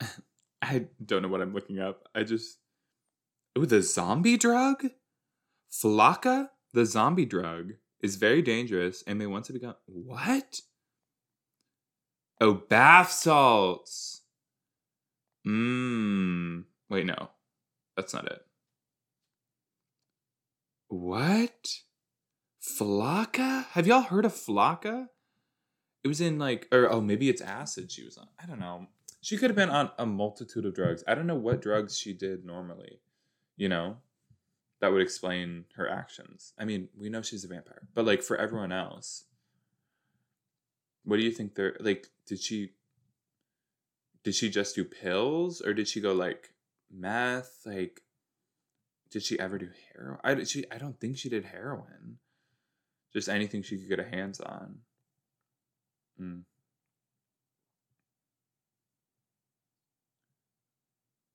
I 0.60 0.86
don't 1.04 1.22
know 1.22 1.28
what 1.28 1.40
I'm 1.40 1.54
looking 1.54 1.78
up. 1.78 2.08
I 2.14 2.24
just 2.24 2.58
Oh, 3.56 3.64
the 3.64 3.82
zombie 3.82 4.36
drug? 4.36 4.84
Flakka, 5.70 6.50
the 6.72 6.86
zombie 6.86 7.24
drug, 7.24 7.72
is 8.00 8.14
very 8.14 8.40
dangerous 8.40 9.02
and 9.06 9.18
may 9.18 9.26
once 9.26 9.48
have 9.48 9.54
become 9.54 9.74
what? 9.86 10.60
Oh, 12.40 12.54
bath 12.54 13.10
salts. 13.10 14.22
Mmm. 15.44 16.64
Wait, 16.88 17.06
no. 17.06 17.30
That's 17.96 18.14
not 18.14 18.26
it. 18.26 18.46
What? 20.86 21.80
Flakka? 22.62 23.64
Have 23.70 23.88
y'all 23.88 24.02
heard 24.02 24.24
of 24.24 24.32
Flakka? 24.32 25.08
It 26.04 26.08
was 26.08 26.20
in 26.20 26.38
like, 26.38 26.68
or 26.70 26.88
oh, 26.90 27.00
maybe 27.00 27.28
it's 27.28 27.42
acid 27.42 27.90
she 27.90 28.04
was 28.04 28.16
on. 28.16 28.28
I 28.40 28.46
don't 28.46 28.60
know. 28.60 28.86
She 29.28 29.36
could 29.36 29.50
have 29.50 29.56
been 29.56 29.68
on 29.68 29.90
a 29.98 30.06
multitude 30.06 30.64
of 30.64 30.74
drugs. 30.74 31.04
I 31.06 31.14
don't 31.14 31.26
know 31.26 31.34
what 31.34 31.60
drugs 31.60 31.98
she 31.98 32.14
did 32.14 32.46
normally. 32.46 33.02
You 33.58 33.68
know, 33.68 33.98
that 34.80 34.90
would 34.90 35.02
explain 35.02 35.66
her 35.76 35.86
actions. 35.86 36.54
I 36.58 36.64
mean, 36.64 36.88
we 36.98 37.10
know 37.10 37.20
she's 37.20 37.44
a 37.44 37.48
vampire, 37.48 37.86
but 37.92 38.06
like 38.06 38.22
for 38.22 38.38
everyone 38.38 38.72
else, 38.72 39.24
what 41.04 41.18
do 41.18 41.24
you 41.24 41.30
think 41.30 41.56
they're 41.56 41.76
like? 41.78 42.06
Did 42.26 42.40
she 42.40 42.70
did 44.24 44.34
she 44.34 44.48
just 44.48 44.74
do 44.74 44.82
pills 44.82 45.60
or 45.60 45.74
did 45.74 45.88
she 45.88 46.00
go 46.00 46.14
like 46.14 46.54
meth? 46.90 47.66
Like, 47.66 48.00
did 49.10 49.22
she 49.24 49.38
ever 49.38 49.58
do 49.58 49.68
heroin? 49.92 50.20
I 50.24 50.42
she 50.44 50.64
I 50.72 50.78
don't 50.78 50.98
think 50.98 51.18
she 51.18 51.28
did 51.28 51.44
heroin. 51.44 52.16
Just 53.12 53.28
anything 53.28 53.60
she 53.60 53.76
could 53.76 53.90
get 53.90 53.98
her 53.98 54.08
hands 54.08 54.40
on. 54.40 54.78
Mm. 56.18 56.44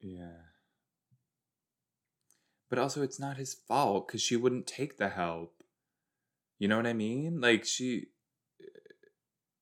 Yeah. 0.04 0.52
But 2.70 2.78
also, 2.80 3.02
it's 3.02 3.20
not 3.20 3.38
his 3.38 3.54
fault 3.54 4.08
because 4.08 4.22
she 4.22 4.36
wouldn't 4.36 4.68
take 4.68 4.98
the 4.98 5.10
help. 5.10 5.64
You 6.60 6.68
know 6.68 6.78
what 6.78 6.88
I 6.88 6.94
mean? 6.94 7.40
Like 7.40 7.66
she, 7.66 8.08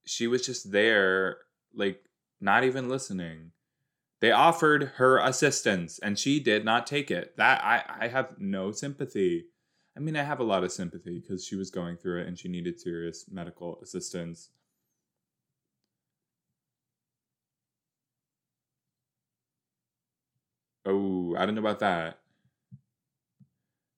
she 0.06 0.28
was 0.28 0.46
just 0.46 0.72
there, 0.72 1.38
like 1.74 2.04
not 2.40 2.64
even 2.64 2.90
listening. 2.90 3.52
They 4.20 4.32
offered 4.32 4.94
her 4.96 5.18
assistance 5.20 6.00
and 6.00 6.18
she 6.18 6.40
did 6.40 6.64
not 6.64 6.88
take 6.88 7.12
it. 7.12 7.36
That 7.38 7.64
I, 7.64 8.06
I 8.06 8.08
have 8.08 8.36
no 8.40 8.72
sympathy. 8.72 9.46
I 9.98 10.00
mean, 10.00 10.16
I 10.16 10.24
have 10.24 10.40
a 10.40 10.46
lot 10.46 10.64
of 10.64 10.72
sympathy 10.72 11.20
because 11.20 11.46
she 11.46 11.56
was 11.56 11.70
going 11.70 11.98
through 11.98 12.22
it 12.22 12.28
and 12.28 12.38
she 12.38 12.48
needed 12.48 12.80
serious 12.80 13.26
medical 13.30 13.80
assistance. 13.82 14.50
I 21.38 21.46
don't 21.46 21.56
know 21.56 21.62
about 21.62 21.80
that. 21.80 22.20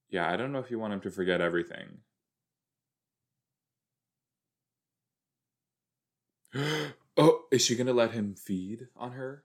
Yeah, 0.08 0.30
I 0.30 0.36
don't 0.36 0.52
know 0.52 0.60
if 0.60 0.70
you 0.70 0.78
want 0.78 0.92
him 0.92 1.00
to 1.00 1.10
forget 1.10 1.40
everything. 1.40 1.98
oh, 7.16 7.40
is 7.50 7.64
she 7.64 7.74
going 7.74 7.88
to 7.88 7.92
let 7.92 8.12
him 8.12 8.34
feed 8.34 8.88
on 8.96 9.12
her? 9.12 9.44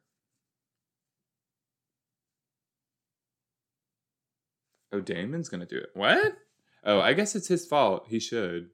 Oh, 4.91 5.01
Damon's 5.01 5.49
going 5.49 5.61
to 5.61 5.65
do 5.65 5.77
it. 5.77 5.89
What? 5.93 6.37
Oh, 6.83 6.99
I 6.99 7.13
guess 7.13 7.35
it's 7.35 7.47
his 7.47 7.65
fault. 7.65 8.07
He 8.09 8.19
should. 8.19 8.69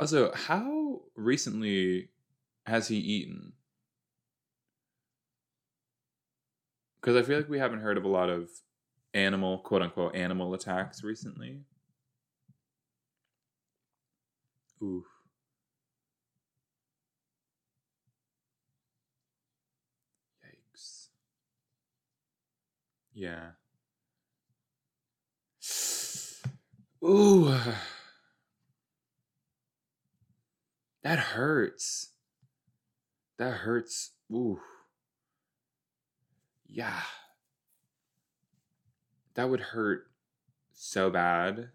Also, 0.00 0.32
how 0.34 1.00
recently 1.16 2.10
has 2.66 2.88
he 2.88 2.96
eaten? 2.96 3.52
Because 7.00 7.16
I 7.16 7.22
feel 7.22 7.38
like 7.38 7.48
we 7.48 7.58
haven't 7.58 7.80
heard 7.80 7.96
of 7.96 8.04
a 8.04 8.08
lot 8.08 8.28
of 8.28 8.48
animal, 9.14 9.58
quote 9.58 9.82
unquote, 9.82 10.14
animal 10.14 10.54
attacks 10.54 11.02
recently. 11.04 11.60
Oof. 14.82 15.04
Yikes. 20.44 21.08
Yeah. 23.14 23.50
Ooh. 27.04 27.54
That 31.02 31.18
hurts. 31.18 32.10
That 33.38 33.52
hurts. 33.52 34.10
Ooh. 34.32 34.60
Yeah. 36.68 37.00
That 39.34 39.50
would 39.50 39.60
hurt 39.60 40.10
so 40.72 41.10
bad 41.10 41.70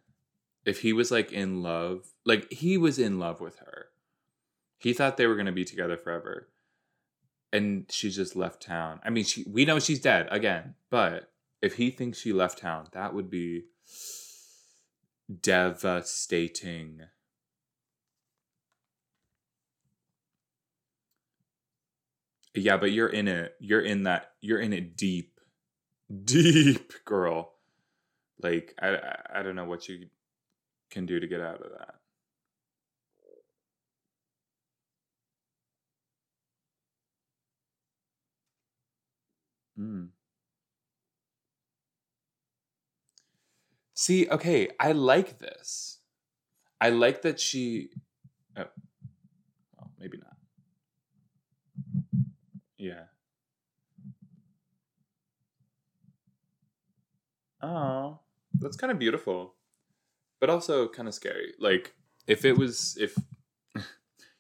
if 0.66 0.82
he 0.82 0.94
was 0.94 1.12
like 1.12 1.32
in 1.32 1.64
love. 1.64 2.12
Like 2.26 2.52
he 2.52 2.78
was 2.78 3.00
in 3.00 3.20
love 3.20 3.42
with 3.42 3.60
her. 3.60 3.88
He 4.78 4.94
thought 4.94 5.18
they 5.18 5.28
were 5.28 5.36
going 5.36 5.46
to 5.46 5.52
be 5.52 5.66
together 5.66 5.98
forever. 5.98 6.50
And 7.52 7.86
she 7.90 8.10
just 8.10 8.36
left 8.36 8.62
town. 8.62 9.00
I 9.04 9.10
mean, 9.10 9.24
she 9.24 9.44
we 9.48 9.66
know 9.66 9.80
she's 9.80 10.00
dead 10.00 10.28
again, 10.32 10.76
but 10.90 11.32
if 11.62 11.76
he 11.76 11.92
thinks 11.92 12.20
she 12.20 12.34
left 12.34 12.58
town, 12.58 12.88
that 12.92 13.14
would 13.14 13.30
be 13.30 13.66
devastating. 15.42 17.04
Yeah, 22.56 22.78
but 22.78 22.92
you're 22.92 23.10
in 23.10 23.28
it. 23.28 23.56
You're 23.60 23.82
in 23.82 24.04
that. 24.04 24.34
You're 24.42 24.60
in 24.60 24.74
it 24.74 24.96
deep, 24.96 25.40
deep, 26.24 26.94
girl. 27.06 27.54
Like 28.42 28.76
I, 28.82 28.98
I, 29.34 29.44
don't 29.44 29.56
know 29.56 29.66
what 29.66 29.88
you 29.88 30.08
can 30.92 31.06
do 31.06 31.20
to 31.20 31.28
get 31.28 31.42
out 31.42 31.62
of 31.62 31.72
that. 31.72 31.96
Mm. 39.80 40.10
See, 43.96 44.28
okay, 44.30 44.70
I 44.80 44.92
like 44.92 45.40
this. 45.40 46.00
I 46.82 46.90
like 46.90 47.22
that 47.24 47.40
she. 47.40 47.90
Oh, 48.58 48.66
well, 49.78 49.92
maybe 49.98 50.18
not. 50.18 50.33
Yeah. 52.84 53.06
Oh, 57.62 58.20
that's 58.60 58.76
kind 58.76 58.92
of 58.92 59.00
beautiful, 59.00 59.54
but 60.42 60.50
also 60.50 60.90
kind 60.90 61.08
of 61.08 61.14
scary. 61.14 61.54
Like 61.58 61.94
if 62.28 62.44
it 62.44 62.58
was 62.58 62.98
if 63.00 63.16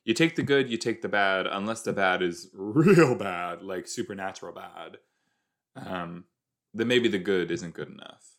you 0.04 0.14
take 0.14 0.36
the 0.36 0.44
good, 0.44 0.70
you 0.70 0.76
take 0.76 1.02
the 1.02 1.08
bad, 1.08 1.48
unless 1.48 1.84
the 1.84 1.94
bad 1.94 2.22
is 2.22 2.50
real 2.54 3.16
bad, 3.16 3.62
like 3.64 3.88
supernatural 3.88 4.52
bad. 4.54 4.98
Um, 5.78 6.26
then 6.74 6.90
maybe 6.90 7.08
the 7.08 7.20
good 7.20 7.50
isn't 7.50 7.74
good 7.74 7.88
enough. 7.88 8.34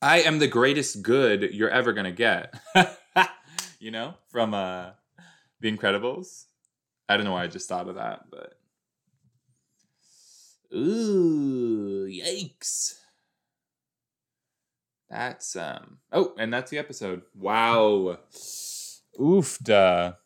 I 0.00 0.20
am 0.20 0.38
the 0.38 0.46
greatest 0.46 1.02
good 1.02 1.52
you're 1.52 1.68
ever 1.68 1.92
gonna 1.92 2.12
get. 2.12 2.54
you 3.80 3.90
know, 3.90 4.14
from 4.28 4.54
uh, 4.54 4.90
The 5.60 5.76
Incredibles. 5.76 6.44
I 7.08 7.16
don't 7.16 7.24
know 7.24 7.32
why 7.32 7.44
I 7.44 7.48
just 7.48 7.68
thought 7.68 7.88
of 7.88 7.96
that, 7.96 8.30
but 8.30 8.54
ooh, 10.74 12.06
yikes! 12.06 12.94
That's 15.12 15.56
um. 15.56 15.98
Oh, 16.10 16.32
and 16.38 16.52
that's 16.52 16.70
the 16.70 16.78
episode. 16.78 17.22
Wow. 17.34 18.18
Oofda. 19.20 20.16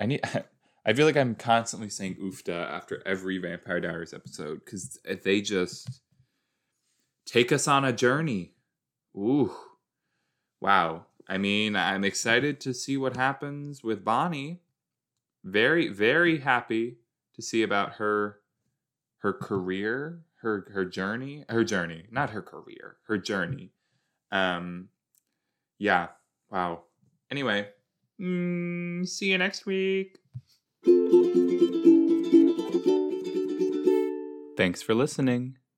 I 0.00 0.06
need. 0.06 0.20
I 0.86 0.94
feel 0.94 1.04
like 1.04 1.16
I'm 1.16 1.34
constantly 1.34 1.90
saying 1.90 2.16
oofda 2.22 2.70
after 2.70 3.02
every 3.04 3.36
Vampire 3.36 3.80
Diaries 3.80 4.14
episode 4.14 4.64
because 4.64 4.98
they 5.22 5.42
just 5.42 6.00
take 7.26 7.52
us 7.52 7.68
on 7.68 7.84
a 7.84 7.92
journey. 7.92 8.52
Ooh. 9.14 9.52
Wow. 10.60 11.06
I 11.28 11.36
mean, 11.36 11.76
I'm 11.76 12.04
excited 12.04 12.58
to 12.60 12.72
see 12.72 12.96
what 12.96 13.16
happens 13.16 13.84
with 13.84 14.02
Bonnie 14.02 14.60
very 15.44 15.88
very 15.88 16.38
happy 16.38 16.98
to 17.34 17.42
see 17.42 17.62
about 17.62 17.94
her 17.94 18.40
her 19.18 19.32
career 19.32 20.20
her 20.42 20.66
her 20.72 20.84
journey 20.84 21.44
her 21.48 21.64
journey 21.64 22.06
not 22.10 22.30
her 22.30 22.42
career 22.42 22.96
her 23.06 23.18
journey. 23.18 23.72
Um 24.32 24.88
yeah 25.78 26.08
wow. 26.50 26.82
Anyway 27.30 27.68
mm, 28.20 29.06
see 29.06 29.30
you 29.30 29.38
next 29.38 29.66
week. 29.66 30.18
Thanks 34.56 34.82
for 34.82 34.94
listening 34.94 35.58